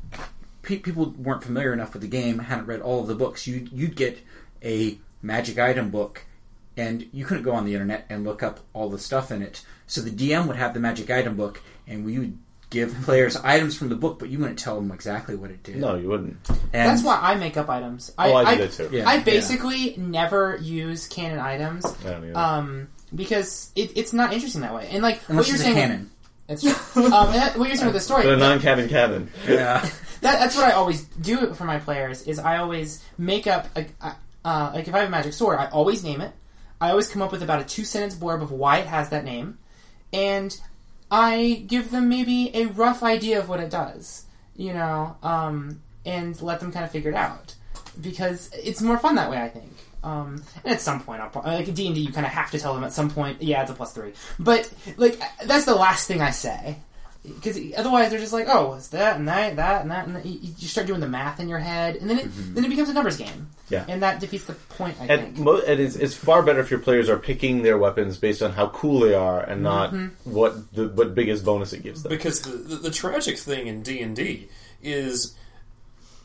[0.62, 3.68] pe- people weren't familiar enough with the game, hadn't read all of the books, you
[3.72, 4.18] you'd get
[4.62, 6.24] a magic item book.
[6.76, 9.64] And you couldn't go on the internet and look up all the stuff in it.
[9.86, 12.36] So the DM would have the magic item book, and we would
[12.74, 15.76] give players items from the book, but you wouldn't tell them exactly what it did.
[15.76, 16.36] No, you wouldn't.
[16.48, 18.12] and That's why I make up items.
[18.18, 18.88] I, oh, I, I, do that too.
[18.92, 19.08] Yeah.
[19.08, 21.86] I basically never use canon items.
[21.86, 22.36] I don't either.
[22.36, 24.88] Um, because it, it's not interesting that way.
[24.90, 26.10] And like unless what you're it's saying, canon.
[26.48, 27.04] It's true.
[27.06, 29.30] um, and that, what you're saying with the story, but a non cabin cabin.
[29.46, 29.80] Yeah.
[30.20, 32.22] that, that's what I always do for my players.
[32.22, 33.86] Is I always make up a,
[34.44, 36.32] uh, like if I have a magic sword, I always name it.
[36.80, 39.24] I always come up with about a two sentence blurb of why it has that
[39.24, 39.58] name,
[40.12, 40.58] and
[41.10, 46.40] I give them maybe a rough idea of what it does, you know, um, and
[46.42, 47.54] let them kind of figure it out
[48.00, 49.40] because it's more fun that way.
[49.40, 49.72] I think.
[50.04, 52.32] Um, and at some point, I'll, pro- like in D and D, you kind of
[52.32, 53.42] have to tell them at some point.
[53.42, 56.76] Yeah, it's a plus three, but like that's the last thing I say
[57.24, 60.26] because otherwise they're just like, oh, it's that and that, that and that, and that.
[60.26, 62.90] You, you start doing the math in your head, and then it then it becomes
[62.90, 63.48] a numbers game.
[63.70, 63.86] Yeah.
[63.88, 64.98] and that defeats the point.
[65.00, 65.38] I And, think.
[65.38, 68.52] mo- and it's, it's far better if your players are picking their weapons based on
[68.52, 70.30] how cool they are and not Mm-hmm.
[70.30, 72.10] what the what biggest bonus it gives them.
[72.10, 74.48] because the, the, the tragic thing in D and D
[74.82, 75.34] is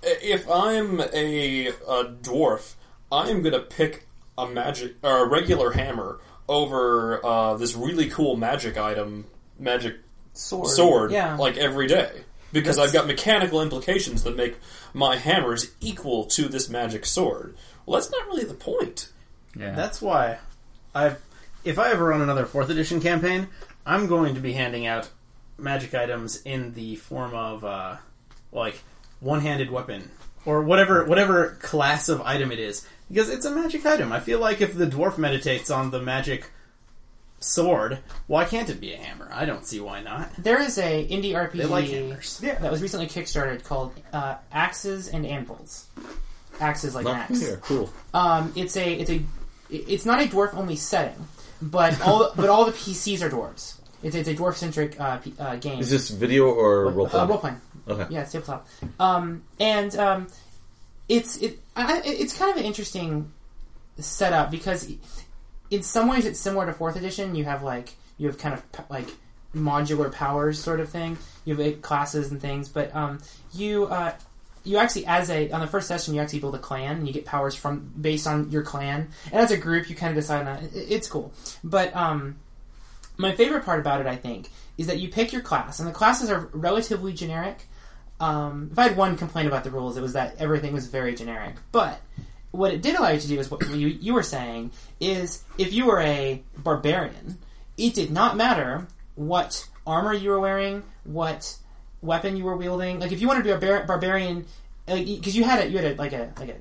[0.04, 2.74] if I'm a, a dwarf,
[3.12, 4.06] I'm gonna pick
[4.38, 9.26] a magic or a regular hammer over uh, this really cool magic item,
[9.60, 9.98] magic
[10.34, 11.36] sword, sword, yeah.
[11.36, 12.24] like every day.
[12.52, 14.58] Because That's- I've got mechanical implications that make
[14.94, 17.56] my hammers equal to this magic sword.
[17.86, 19.12] Well, that's not really the point.
[19.56, 19.76] Yeah.
[19.76, 20.40] That's why
[20.96, 21.16] I,
[21.64, 23.48] if I ever run another fourth edition campaign,
[23.86, 25.10] I'm going to be handing out
[25.60, 27.98] magic items in the form of uh,
[28.52, 28.82] like
[29.20, 30.10] one-handed weapon
[30.46, 34.12] or whatever whatever class of item it is because it's a magic item.
[34.12, 36.50] I feel like if the dwarf meditates on the magic
[37.40, 39.30] sword, why can't it be a hammer?
[39.32, 40.30] I don't see why not.
[40.38, 42.38] There is a indie RPG like hammers.
[42.40, 45.88] that was recently kickstarted called uh, Axes and Anvils.
[46.60, 47.40] Axes like an axe.
[47.42, 47.90] here, cool.
[48.14, 49.22] Um, it's a it's a
[49.70, 51.28] it's not a dwarf only setting,
[51.62, 53.76] but all but all the PCs are dwarves.
[54.04, 55.80] It's, it's a dwarf centric uh, P- uh, game.
[55.80, 57.28] Is this video or role uh, playing?
[57.30, 57.62] role playing?
[57.88, 58.14] Okay.
[58.14, 58.68] Yeah, it's tabletop.
[59.00, 60.28] Um, and um,
[61.08, 63.32] it's it, I, it's kind of an interesting
[63.98, 64.92] setup because
[65.70, 67.36] in some ways it's similar to fourth edition.
[67.36, 69.08] You have like you have kind of like
[69.56, 71.18] modular powers sort of thing.
[71.46, 73.20] You have classes and things, but um,
[73.54, 74.14] you uh,
[74.64, 77.14] you actually as a on the first session you actually build a clan and you
[77.14, 80.48] get powers from based on your clan and as a group you kind of decide
[80.48, 80.72] on it.
[80.74, 81.32] It's cool,
[81.64, 82.38] but um,
[83.18, 85.94] my favorite part about it I think is that you pick your class and the
[85.94, 87.68] classes are relatively generic.
[88.20, 91.16] Um, if I had one complaint about the rules, it was that everything was very
[91.16, 91.56] generic.
[91.72, 92.02] But
[92.52, 95.72] what it did allow you to do is what you, you were saying is if
[95.72, 97.38] you were a barbarian,
[97.78, 101.58] it did not matter what armor you were wearing, what
[102.02, 103.00] weapon you were wielding.
[103.00, 104.46] Like if you wanted to be a bar- barbarian,
[104.86, 106.56] because you had a you had a like a like a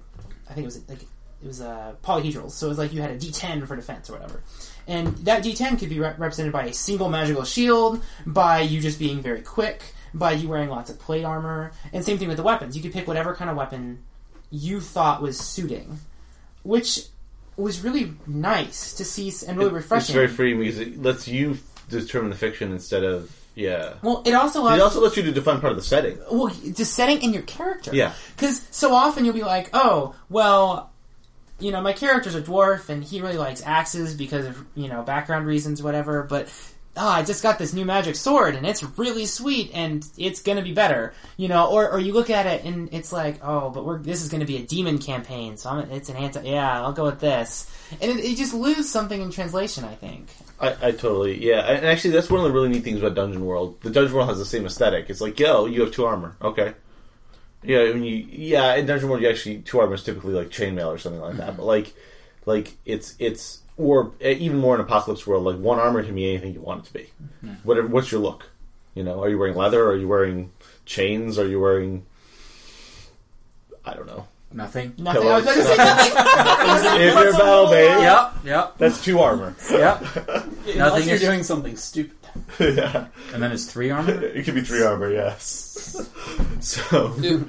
[0.48, 3.10] I think it was like it was a polyhedral, so it was like you had
[3.10, 4.42] a D10 for defense or whatever.
[4.88, 8.98] And that D10 could be re- represented by a single magical shield, by you just
[8.98, 9.82] being very quick,
[10.14, 12.76] by you wearing lots of plate armor, and same thing with the weapons.
[12.76, 14.02] You could pick whatever kind of weapon
[14.50, 15.98] you thought was suiting,
[16.62, 17.06] which
[17.56, 20.04] was really nice to see and really It- refreshing.
[20.04, 21.58] It's very freeing because it lets you
[21.90, 23.94] determine the fiction instead of yeah.
[24.02, 26.16] well, it also allows It also lets you to define part of the setting.
[26.30, 27.90] well, the setting in your character.
[27.92, 28.12] Yeah.
[28.36, 30.92] Because so often you'll be like, oh, well,
[31.58, 35.02] you know, my character's a dwarf and he really likes axes because of, you know,
[35.02, 36.48] background reasons, whatever, but,
[36.98, 40.62] ah, I just got this new magic sword and it's really sweet and it's gonna
[40.62, 43.84] be better, you know, or, or you look at it and it's like, oh, but
[43.84, 46.92] we're, this is gonna be a demon campaign, so I'm, it's an anti, yeah, I'll
[46.92, 47.70] go with this.
[48.00, 50.28] And it, it just lose something in translation, I think.
[50.60, 53.46] I, I totally yeah, and actually that's one of the really neat things about Dungeon
[53.46, 53.80] World.
[53.80, 55.08] The Dungeon World has the same aesthetic.
[55.08, 56.74] It's like, yo, you have two armor, okay.
[57.62, 60.88] Yeah, when you yeah in Dungeon World you actually two armor is typically like chainmail
[60.88, 61.56] or something like that.
[61.56, 61.92] But like
[62.48, 66.28] like it's it's or uh, even more in Apocalypse World, like one armor can be
[66.28, 67.10] anything you want it to be.
[67.62, 67.86] Whatever.
[67.88, 68.48] What's your look?
[68.94, 69.86] You know, are you wearing leather?
[69.88, 70.50] Are you wearing
[70.84, 71.38] chains?
[71.38, 72.04] Are you wearing
[73.84, 74.26] I don't know.
[74.52, 74.94] Nothing.
[74.98, 76.12] Nothing, I was gonna say nothing.
[77.02, 78.32] if you're battle bait, Yep.
[78.44, 78.78] Yep.
[78.78, 79.54] that's two armor.
[79.70, 80.00] Yep.
[80.26, 82.16] Unless Nothing you're is- doing something stupid.
[82.58, 84.10] yeah, And then it's three armor.
[84.24, 85.12] it could be three armor.
[85.12, 86.08] Yes.
[86.60, 87.46] so It-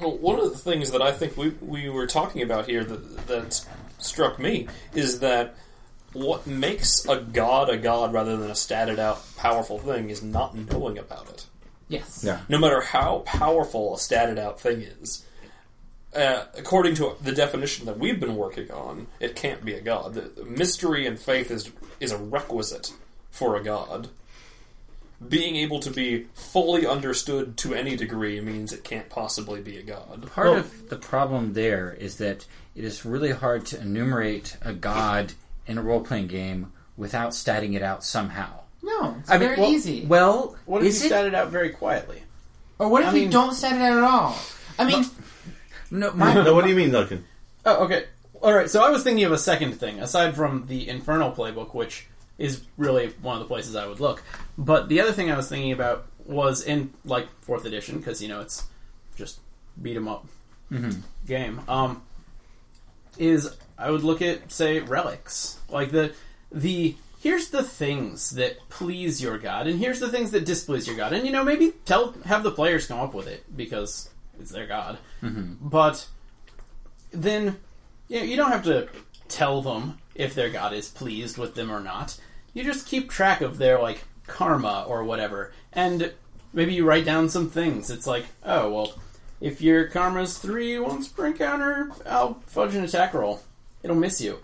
[0.00, 3.26] well, one of the things that I think we we were talking about here that
[3.28, 3.64] that
[4.04, 5.54] struck me is that
[6.12, 10.54] what makes a god a god rather than a statted out powerful thing is not
[10.54, 11.46] knowing about it.
[11.88, 12.22] yes.
[12.26, 12.40] yeah.
[12.48, 15.24] No matter how powerful a statted out thing is,
[16.14, 20.12] uh, according to the definition that we've been working on, it can't be a god.
[20.12, 22.92] The, the mystery and faith is is a requisite
[23.30, 24.08] for a god.
[25.26, 29.82] Being able to be fully understood to any degree means it can't possibly be a
[29.82, 30.28] god.
[30.32, 32.44] Part Well- of the problem there is that
[32.74, 35.32] it is really hard to enumerate a god
[35.66, 38.60] in a role playing game without statting it out somehow.
[38.82, 40.04] No, it's I mean, very well, easy.
[40.06, 41.08] Well, What if is you it?
[41.10, 42.22] stat it out very quietly?
[42.78, 44.36] or what if I we mean- don't stat it out at all?
[44.78, 45.04] I mean,
[45.90, 47.24] No, my, No, what do you mean, Duncan?
[47.64, 48.06] Oh, okay.
[48.40, 48.68] All right.
[48.68, 52.06] So I was thinking of a second thing aside from the Infernal playbook, which
[52.38, 54.22] is really one of the places I would look.
[54.58, 58.28] But the other thing I was thinking about was in like fourth edition because you
[58.28, 58.64] know it's
[59.16, 59.38] just
[59.80, 60.26] beat 'em up
[61.26, 61.60] game.
[61.68, 62.02] Um,
[63.18, 65.58] is I would look at say relics.
[65.68, 66.12] Like the
[66.50, 70.96] the here's the things that please your god and here's the things that displease your
[70.96, 71.12] god.
[71.12, 74.10] And you know, maybe tell have the players come up with it because
[74.40, 74.98] it's their god.
[75.22, 75.68] Mm-hmm.
[75.68, 76.06] But
[77.10, 77.58] then
[78.08, 78.88] you, know, you don't have to
[79.28, 82.18] tell them if their god is pleased with them or not.
[82.54, 85.52] You just keep track of their like karma or whatever.
[85.72, 86.12] And
[86.52, 87.90] maybe you write down some things.
[87.90, 88.94] It's like, oh well,
[89.42, 93.42] if your karma's three once per encounter, I'll fudge an attack roll.
[93.82, 94.38] It'll miss you.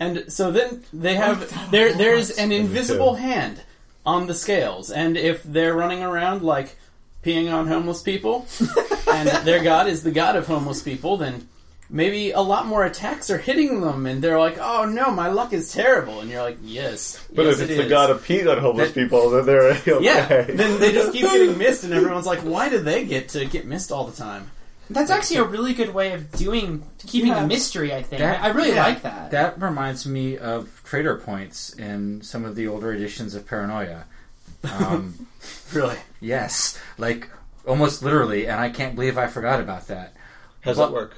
[0.00, 3.60] And so then they have there there's an invisible hand
[4.04, 6.76] on the scales, and if they're running around like
[7.22, 8.46] peeing on homeless people,
[9.12, 11.48] and their god is the god of homeless people, then
[11.90, 15.52] maybe a lot more attacks are hitting them, and they're like, "Oh no, my luck
[15.52, 18.24] is terrible," and you're like, "Yes, But yes, if it it's the is." god of
[18.26, 19.98] peeing on homeless That- people, then they're okay.
[20.04, 23.44] yeah, then they just keep getting missed, and everyone's like, "Why do they get to
[23.44, 24.50] get missed all the time?"
[24.90, 27.40] That's actually a really good way of doing keeping Yeah.
[27.40, 27.94] the mystery.
[27.94, 28.82] I think That- I, I really yeah.
[28.84, 29.30] like that.
[29.30, 34.04] That reminds me of trader points in some of the older editions of Paranoia.
[34.64, 35.26] Um,
[35.72, 37.28] Really, yes, like
[37.66, 40.14] almost literally, and I can't believe I forgot about that.
[40.60, 41.16] How's Well- that work?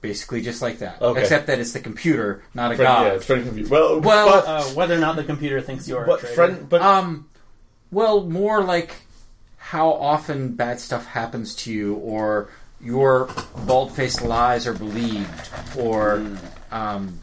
[0.00, 1.02] Basically, just like that.
[1.02, 1.20] Okay.
[1.20, 3.02] Except that it's the computer, not a Friend, god.
[3.06, 3.70] yeah, it's friend confused.
[3.70, 6.34] Well, Well, but, uh, whether or not the computer thinks you're a traitor.
[6.34, 7.28] friend, but Um,
[7.90, 8.94] well, more like
[9.56, 12.48] how often bad stuff happens to you, or
[12.80, 13.28] your
[13.66, 16.24] bald-faced lies are believed, or
[16.70, 17.18] um,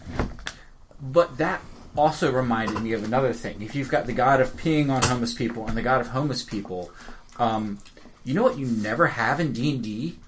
[1.02, 1.62] but that
[1.96, 3.62] also reminded me of another thing.
[3.62, 6.44] If you've got the god of peeing on homeless people and the god of homeless
[6.44, 6.92] people,
[7.40, 7.80] um,
[8.26, 10.20] you know what you never have in D and D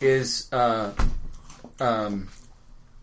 [0.00, 0.92] is uh,
[1.80, 2.28] um,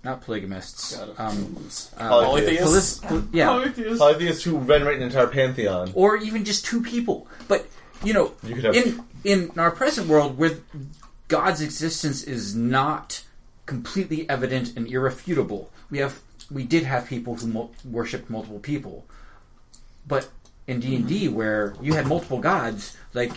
[0.03, 0.99] not polygamists.
[1.17, 1.55] Um,
[1.97, 2.63] uh, Polytheists.
[2.63, 5.91] polis- pol- yeah, Polytheists who venerate an entire pantheon.
[5.93, 7.27] or even just two people.
[7.47, 7.67] But
[8.03, 10.57] you know, You could have- in in our present world, where
[11.27, 13.23] God's existence is not
[13.67, 16.19] completely evident and irrefutable, we have
[16.49, 19.05] we did have people who mul- worshipped multiple people,
[20.07, 20.29] but
[20.67, 23.31] in D and D, where you had multiple gods, like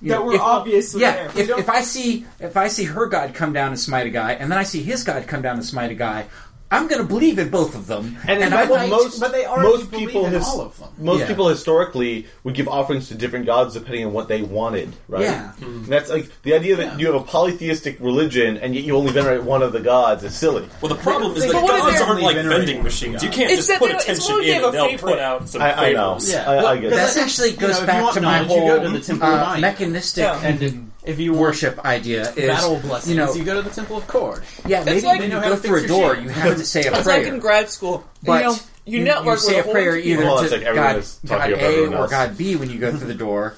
[0.00, 1.42] you That know, were if- obviously yeah, there.
[1.42, 4.32] If, if I see if I see her god come down and smite a guy,
[4.32, 6.26] and then I see his god come down and smite a guy,
[6.70, 9.20] I'm going to believe in both of them, And, and in I fact, might- most
[9.20, 10.88] but they already most people in his- all of them.
[10.98, 11.26] most Yeah.
[11.28, 15.22] people historically would give offerings to different gods depending on what they wanted, right?
[15.22, 15.52] Yeah.
[15.62, 19.12] And that's like the idea that you have a polytheistic religion and yet you only
[19.12, 20.68] venerate one of the gods is silly.
[20.82, 23.22] Well, the problem is But that what gods they're aren't like vending machines.
[23.22, 25.92] You can't It's just put they attention in and they'll put out some I, I
[25.94, 26.18] know.
[26.20, 26.44] Yeah.
[26.50, 27.22] I, I Well, get That's that.
[27.24, 30.24] actually You goes know, back to my knowledge, whole to the Temple of uh, mechanistic
[30.24, 30.40] Yeah.
[30.42, 33.74] and If you want worship idea is battle blessings, you know you go to the
[33.74, 34.42] Temple of Cord.
[34.66, 36.24] yeah maybe like- when you know go through a door shit.
[36.24, 38.04] you have to say a It's prayer like in grad school.
[38.22, 41.04] but you know, you, network say with a prayer whole either Well, to like God,
[41.26, 42.08] God A or.
[42.08, 43.54] God B when you go through the door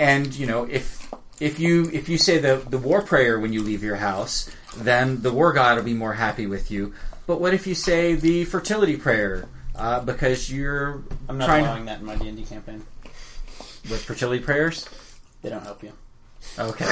[0.00, 3.62] and you know if if you if you say the the war prayer when you
[3.62, 6.92] leave your house then the war god will be more happy with you
[7.26, 11.84] but what if you say the fertility prayer uh, because you're I'm not trying allowing
[11.86, 12.82] that in my D and D campaign.
[13.90, 14.86] with fertility prayers
[15.42, 15.92] They don't help you.
[16.58, 16.86] Okay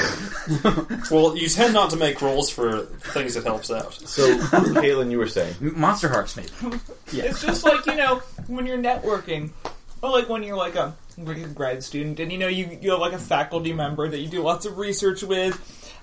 [1.11, 3.93] Well, you tend not to make rolls for things that helps out.
[3.93, 5.55] So, Caitlin, you were saying.
[5.59, 6.49] monster hearts maybe
[7.07, 9.51] It's just like you know when you're networking,
[10.01, 12.91] or like when you're like a, like a grad student, and you know you you
[12.91, 15.55] have like a faculty member that you do lots of research with,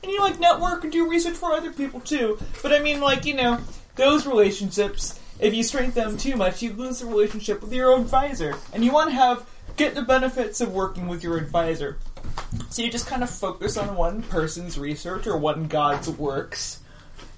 [0.03, 2.39] and you like network and do research for other people too.
[2.63, 3.59] But I mean, like you know
[3.97, 5.19] those relationships.
[5.41, 8.93] If you strengthen them too much, you lose the relationship with your advisor, and you
[8.93, 11.99] want to have get the benefits of working with your advisor.
[12.71, 16.81] So you just kind of focus on one person's research or one god's works,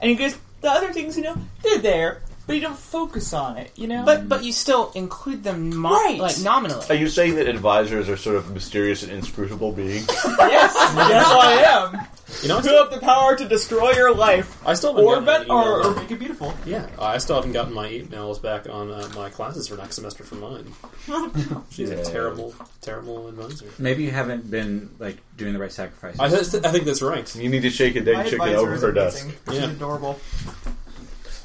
[0.01, 3.57] and you guys the other things, you know, they're there, but you don't focus on
[3.57, 4.05] it, you know.
[4.05, 6.19] but but you still include them mo- Right.
[6.19, 6.85] like nominally.
[6.91, 10.07] Are you saying that advisors are sort of mysterious and inscrutable beings?
[10.25, 11.63] yes, yes, I
[11.95, 12.07] am.
[12.43, 15.05] You know, I Who still, have the power to destroy your life, I still haven't
[15.05, 15.91] or gotten bet, my or, email.
[15.93, 16.53] or make it beautiful.
[16.67, 20.25] yeah, I still haven't gotten my emails back on uh, my classes for next semester
[20.25, 20.73] from mine.
[21.71, 21.97] She's Yeah.
[21.97, 23.67] a terrible, terrible advisor.
[23.79, 27.33] maybe you haven't been like doing the right sacrifices I, th- I think that's right.
[27.37, 29.23] You need to shake a My dead chicken advisor over is her desk.
[29.23, 29.41] amazing.
[29.51, 29.71] She's Yeah.
[29.71, 30.19] adorable.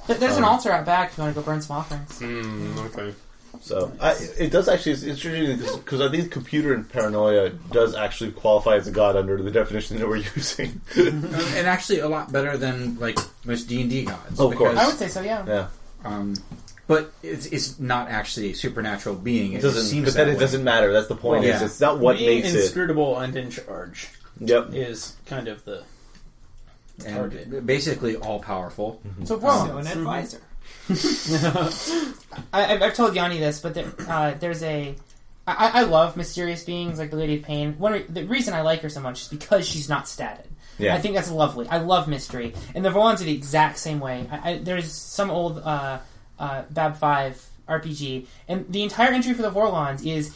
[0.09, 2.17] But there's an altar out back if you want to go burn some offerings.
[2.19, 3.13] Hmm, okay.
[3.61, 4.93] So I, it does actually.
[4.93, 9.41] It's interesting because I think computer and paranoia does actually qualify as a god under
[9.41, 10.81] the definition that we're using.
[10.97, 11.25] and
[11.67, 14.39] actually a lot better than like most D and D gods.
[14.39, 14.77] Oh, of course.
[14.77, 15.45] I would say so, yeah.
[15.47, 15.67] yeah,
[16.05, 16.35] Um,
[16.87, 19.53] but it's, it's not actually a supernatural being.
[19.53, 19.83] It, it doesn't.
[19.83, 20.39] seems But then that it way.
[20.39, 20.91] doesn't matter.
[20.93, 21.41] That's the point.
[21.43, 21.65] Well, is yeah.
[21.65, 22.61] it's not what Being makes it.
[22.61, 24.73] inscrutable and in charge Yep.
[24.73, 25.83] is kind of the
[27.05, 27.65] And target.
[27.65, 29.01] basically all powerful.
[29.19, 29.79] So So wrong.
[29.79, 30.41] an advisor.
[32.53, 34.95] I, I've, I've told Yanni this, but there, uh, there's a.
[35.47, 37.73] I, I love mysterious beings like the Lady of Pain.
[37.79, 40.45] One re- the reason I like her so much is because she's not stated.
[40.77, 40.95] Yeah.
[40.95, 41.67] I think that's lovely.
[41.67, 44.27] I love mystery, and the Vorlons are the exact same way.
[44.31, 45.99] I, I, there's some old uh,
[46.37, 50.33] uh, Bab Five RPG, and the entire entry for the Vorlons is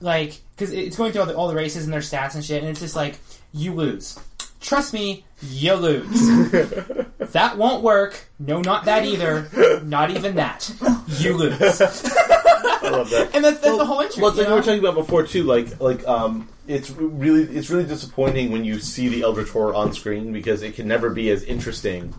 [0.00, 2.62] like because it's going through all the, all the races and their stats and shit,
[2.62, 3.18] and it's just like
[3.52, 4.18] you lose.
[4.60, 6.50] Trust me, you lose.
[7.32, 8.26] that won't work.
[8.38, 9.80] No, not that either.
[9.84, 10.70] Not even that.
[11.18, 11.60] You lose.
[11.60, 13.30] I love that.
[13.34, 14.22] And that's, that's the whole entry.
[14.22, 15.44] Well, it's you like we were talking about before too.
[15.44, 19.92] Like, like um, it's really, it's really disappointing when you see the Eldritch Horror on
[19.92, 22.14] screen because it can never be as interesting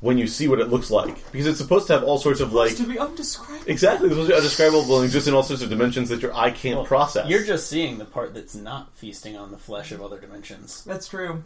[0.00, 2.52] when you see what it looks like because it's supposed to have all sorts of
[2.52, 3.70] like to be undescribable.
[3.70, 6.34] exactly it's supposed to be undescribable and exist in all sorts of dimensions that your
[6.34, 7.28] eye can't Well, process.
[7.28, 10.82] You're just seeing the part that's not feasting on the flesh of other dimensions.
[10.84, 11.44] That's true.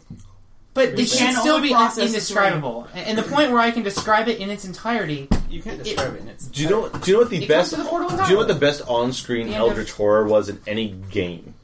[0.77, 2.87] But it should can still be indescribable.
[2.93, 6.13] And and the point where I can describe it in its entirety, You can't describe
[6.13, 6.45] it in its.
[6.45, 6.89] do you know?
[6.89, 7.71] Do you know what the best?
[7.71, 10.61] the Do you know what the best on-screen The end of- Eldritch Horror was in
[10.67, 11.55] any game?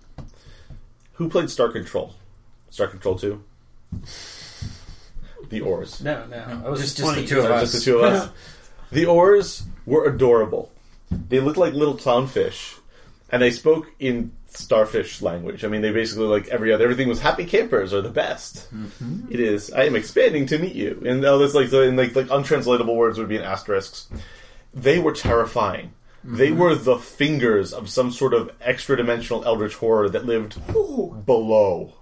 [1.13, 2.15] Who played Star Control?
[2.71, 3.43] Star Control Two.
[5.49, 6.01] The Orz.
[6.01, 6.63] No, no.
[6.65, 7.71] I was Just, just, just the two of us.
[7.71, 8.29] Just the two of us.
[8.91, 10.71] the Orz were adorable.
[11.11, 12.79] They looked like little clownfish,
[13.31, 15.65] and they spoke in starfish language.
[15.65, 18.73] I mean, they basically like every other everything was happy campers are the best.
[18.73, 19.31] Mm-hmm.
[19.31, 19.71] It is.
[19.71, 23.17] I am expanding to meet you, and all this like and like like untranslatable words
[23.17, 24.07] would be in asterisks.
[24.73, 25.93] They were terrifying.
[26.23, 26.59] They mm-hmm.
[26.59, 30.57] were the fingers of some sort of extra dimensional eldritch horror that lived
[31.25, 31.93] below.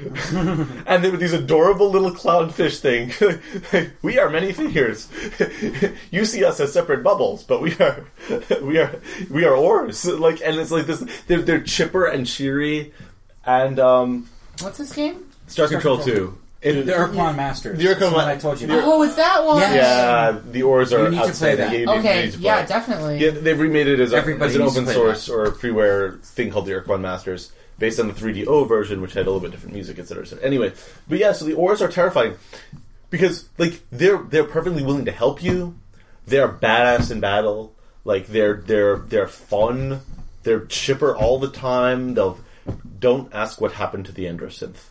[0.86, 3.12] and they were these adorable little clownfish thing.
[4.02, 5.08] we are many fingers.
[6.10, 8.04] you see us as separate bubbles, but we are,
[8.62, 8.94] we are,
[9.30, 10.04] we are Orz.
[10.06, 11.04] Like, and it's like this.
[11.26, 12.92] They're, they're chipper and cheery,
[13.44, 14.28] and um,
[14.60, 15.26] what's this game?
[15.48, 16.38] Star, Control, Control Two.
[16.62, 17.78] It- The Ur-Quan Masters.
[17.78, 18.66] The Ur-Quan That's what Ma- I told you.
[18.66, 19.60] the Ur- Oh, it's that one.
[19.62, 19.74] Yeah.
[19.74, 21.72] yeah, the Orz are You need to play that.
[21.72, 23.18] You need- you Okay, need to play yeah, definitely.
[23.18, 25.46] Yeah, they've remade it as, a, Everybody as an needs to open play source or
[25.52, 27.50] freeware thing called the Ur-Quan Masters,
[27.80, 30.22] based on the 3DO version, which had a little bit different music, etc.
[30.22, 30.44] etc.
[30.44, 30.72] Anyway,
[31.08, 32.36] but yeah, so the Orz are terrifying
[33.08, 35.74] because like they're they're perfectly willing to help you.
[36.26, 37.74] They're badass in battle.
[38.04, 40.02] Like they're they're they're fun.
[40.44, 42.14] They're chipper all the time.
[42.14, 42.38] They'll
[43.00, 44.90] don't ask what happened to the Androsynth.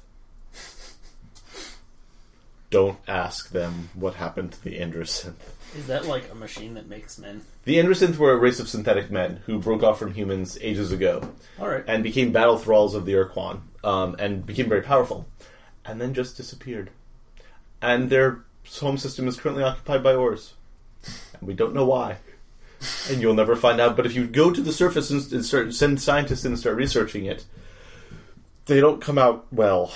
[2.70, 5.34] Don't ask them what happened to the Androsynth.
[5.78, 7.42] Is that like a machine that makes men?
[7.66, 11.32] The Androsynth were a race of synthetic men who broke off from humans ages ago
[11.60, 11.84] All right.
[11.88, 15.28] and became battle thralls of the Ur-Quan um, and became very powerful,
[15.86, 16.90] and then just disappeared.
[17.82, 18.44] And their
[18.80, 20.54] home system is currently occupied by Orz,
[21.06, 22.18] and we don't know why.
[23.10, 23.98] And you'll never find out.
[23.98, 26.78] But if you go to the surface and, and start send scientists in and start
[26.78, 27.46] researching it,
[28.66, 29.92] they don't come out well.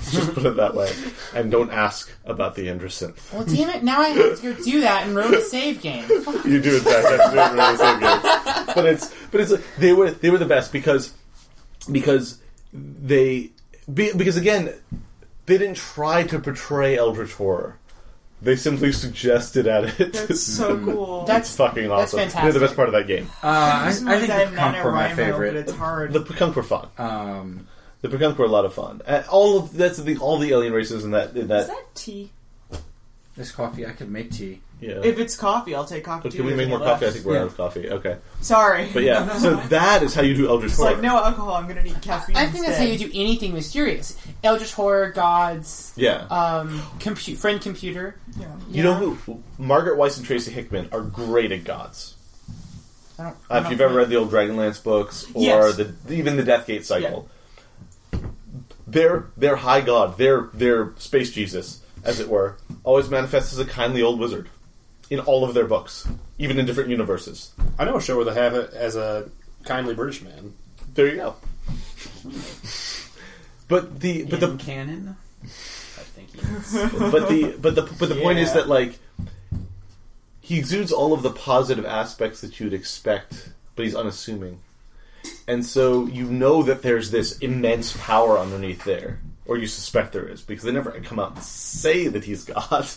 [0.10, 0.92] Just put it that way,
[1.34, 3.32] and don't ask about the Androsynth.
[3.32, 3.82] Well, damn it!
[3.84, 6.04] Now I have to go do that and ruin the save game.
[6.22, 6.44] Fuck.
[6.50, 8.66] You do in fact have to do it really same game.
[8.74, 11.12] But it's but it's like, they were they were the best because
[11.90, 12.38] because
[12.72, 13.50] they
[13.92, 14.72] because again
[15.46, 17.76] they didn't try to portray Eldritch horror.
[18.42, 20.12] They simply suggested at it.
[20.14, 21.24] That's so cool.
[21.26, 22.20] That's fucking that's awesome.
[22.20, 22.42] fantastic.
[22.42, 23.28] They're the best part of that game.
[23.42, 25.52] Uh, I, I think that the Punk were my NaNoWriMo, favorite.
[25.52, 26.12] But it's hard.
[26.14, 26.88] The Pkunk were fun.
[26.96, 27.66] Um,
[28.02, 29.02] The Pkunk were a lot of fun.
[29.06, 31.66] Uh, all of that's the all the alien races in that in Is that.
[31.68, 32.30] that tea?
[33.36, 34.60] this coffee, I could make tea.
[34.80, 35.00] yeah.
[35.02, 36.38] If it's coffee, I'll take coffee But too.
[36.38, 37.06] can we make more Anything coffee?
[37.06, 37.40] I think we're Yeah.
[37.40, 37.88] out of coffee.
[37.90, 38.88] Okay, Sorry.
[38.92, 39.38] but yeah.
[39.38, 40.92] So that is how you do Eldritch It's horror.
[40.92, 41.54] like no alcohol.
[41.54, 42.36] I'm gonna need caffeine.
[42.36, 44.16] I think that's how you do anything mysterious.
[44.42, 46.24] Eldritch horror, gods, Yeah.
[46.30, 48.16] um, compu- friend computer.
[48.38, 48.46] Yeah.
[48.70, 49.42] You know who?
[49.58, 52.16] Margaret Weis and Tracy Hickman are great at gods.
[53.18, 53.36] I don't.
[53.50, 55.76] Uh, if you've ever read the old Dragonlance books or Yes.
[55.76, 57.28] the even the Deathgate cycle,
[58.90, 63.64] their their high god, their their space Jesus, as it were, always manifests as a
[63.64, 64.48] kindly old wizard
[65.08, 66.06] in all of their books,
[66.38, 67.52] even in different universes.
[67.78, 69.28] I know a show where they have it as a
[69.64, 70.54] kindly British man.
[70.94, 71.36] There you go.
[73.68, 76.72] But the but in the canon, I think he is.
[77.12, 78.98] but the but the but the point is that like
[80.40, 84.58] he exudes all of the positive aspects that you'd expect, but he's unassuming,
[85.48, 90.26] and so you know that there's this immense power underneath there, or you suspect there
[90.28, 92.88] is, because they never come out and say that he's God.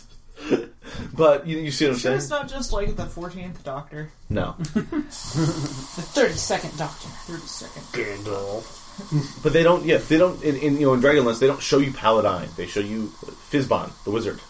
[1.14, 2.16] but you, you see what I'm Sure, saying?
[2.18, 4.10] it's not just like the 14th Doctor.
[4.28, 7.08] No, the thirty second Doctor.
[7.28, 8.24] 32nd.
[8.24, 9.42] Gandalf.
[9.42, 9.84] but they don't.
[9.84, 10.42] Yeah, they don't.
[10.42, 12.48] In, in you know in Dragonlance, they don't show you Paladine.
[12.56, 13.08] They show you
[13.50, 14.40] Fizban, the wizard.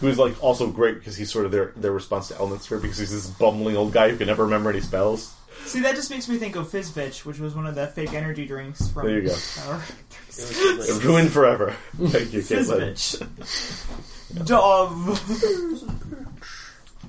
[0.00, 2.98] Who is like also great because he's sort of their their response to Elminster because
[2.98, 5.32] he's this bumbling old guy who can never remember any spells.
[5.66, 8.46] See, that just makes me think of Fizzbitch, which was one of the fake energy
[8.46, 9.06] drinks from.
[9.06, 9.34] There you go.
[9.66, 9.82] Our
[10.28, 11.74] It was Ruined forever.
[11.96, 12.92] Thank you, Caitlin.
[12.92, 14.46] Fizzbitch.
[14.46, 15.20] Dove.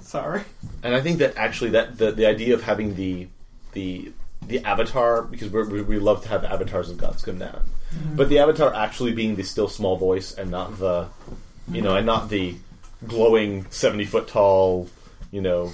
[0.01, 0.41] Sorry.
[0.83, 3.27] And I think that actually that the, the idea of having the
[3.73, 4.11] the
[4.45, 7.61] the avatar because we're, we we love to have avatars of gods come down,
[8.15, 11.07] but the avatar actually being the still small voice and not the
[11.69, 12.55] you know and not the
[13.05, 14.89] glowing seventy foot tall
[15.31, 15.71] you know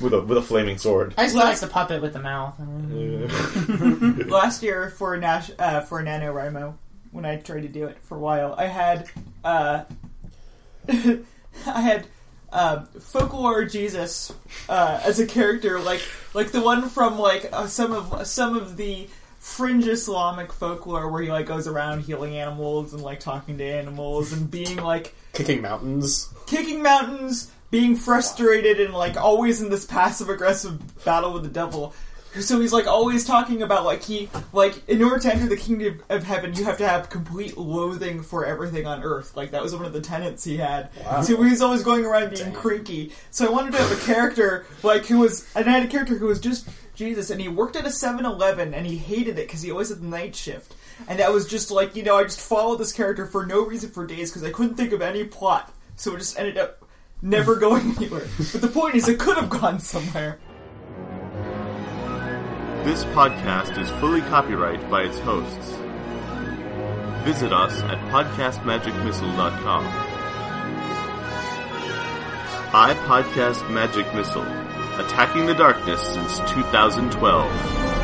[0.00, 1.14] with a with a flaming sword.
[1.16, 2.54] I just like the puppet with the mouth.
[4.30, 6.74] last year for Nash uh, for NaNoWriMo
[7.12, 9.08] when I tried to do it for a while, I had
[9.44, 9.84] uh,
[10.88, 12.06] I had
[12.52, 14.32] uh, folklore Jesus
[14.68, 16.02] uh, as a character, like
[16.34, 19.08] like the one from like uh, some of some of the
[19.38, 24.32] fringe Islamic folklore where he like goes around healing animals and like talking to animals
[24.32, 26.28] and being like Kicking mountains.
[26.46, 31.94] kicking mountains, being frustrated, and like always in this passive aggressive battle with the devil.
[32.38, 36.00] So he's like always talking about like he like in order to enter the kingdom
[36.08, 39.36] of heaven, you have to have complete loathing for everything on earth.
[39.36, 40.90] Like that was one of the tenets he had.
[41.24, 43.12] So he's always going around being cranky.
[43.32, 46.16] So I wanted to have a character like who was, and I had a character
[46.16, 49.62] who was just Jesus, and he worked at a 7-Eleven, and he hated it because
[49.62, 50.76] he always had the night shift.
[51.08, 53.90] And that was just like you know I just followed this character for no reason
[53.90, 55.74] for days because I couldn't think of any plot.
[55.96, 56.79] So it just ended up
[57.22, 58.26] never going anywhere.
[58.52, 60.38] But the point is, it could have gone somewhere.
[62.84, 65.72] This podcast is fully copyright by its hosts.
[67.24, 69.86] Visit us at podcastmagicmissile.com.
[72.72, 74.46] I Podcast Magic Missile,
[74.98, 77.99] attacking the darkness since 2012.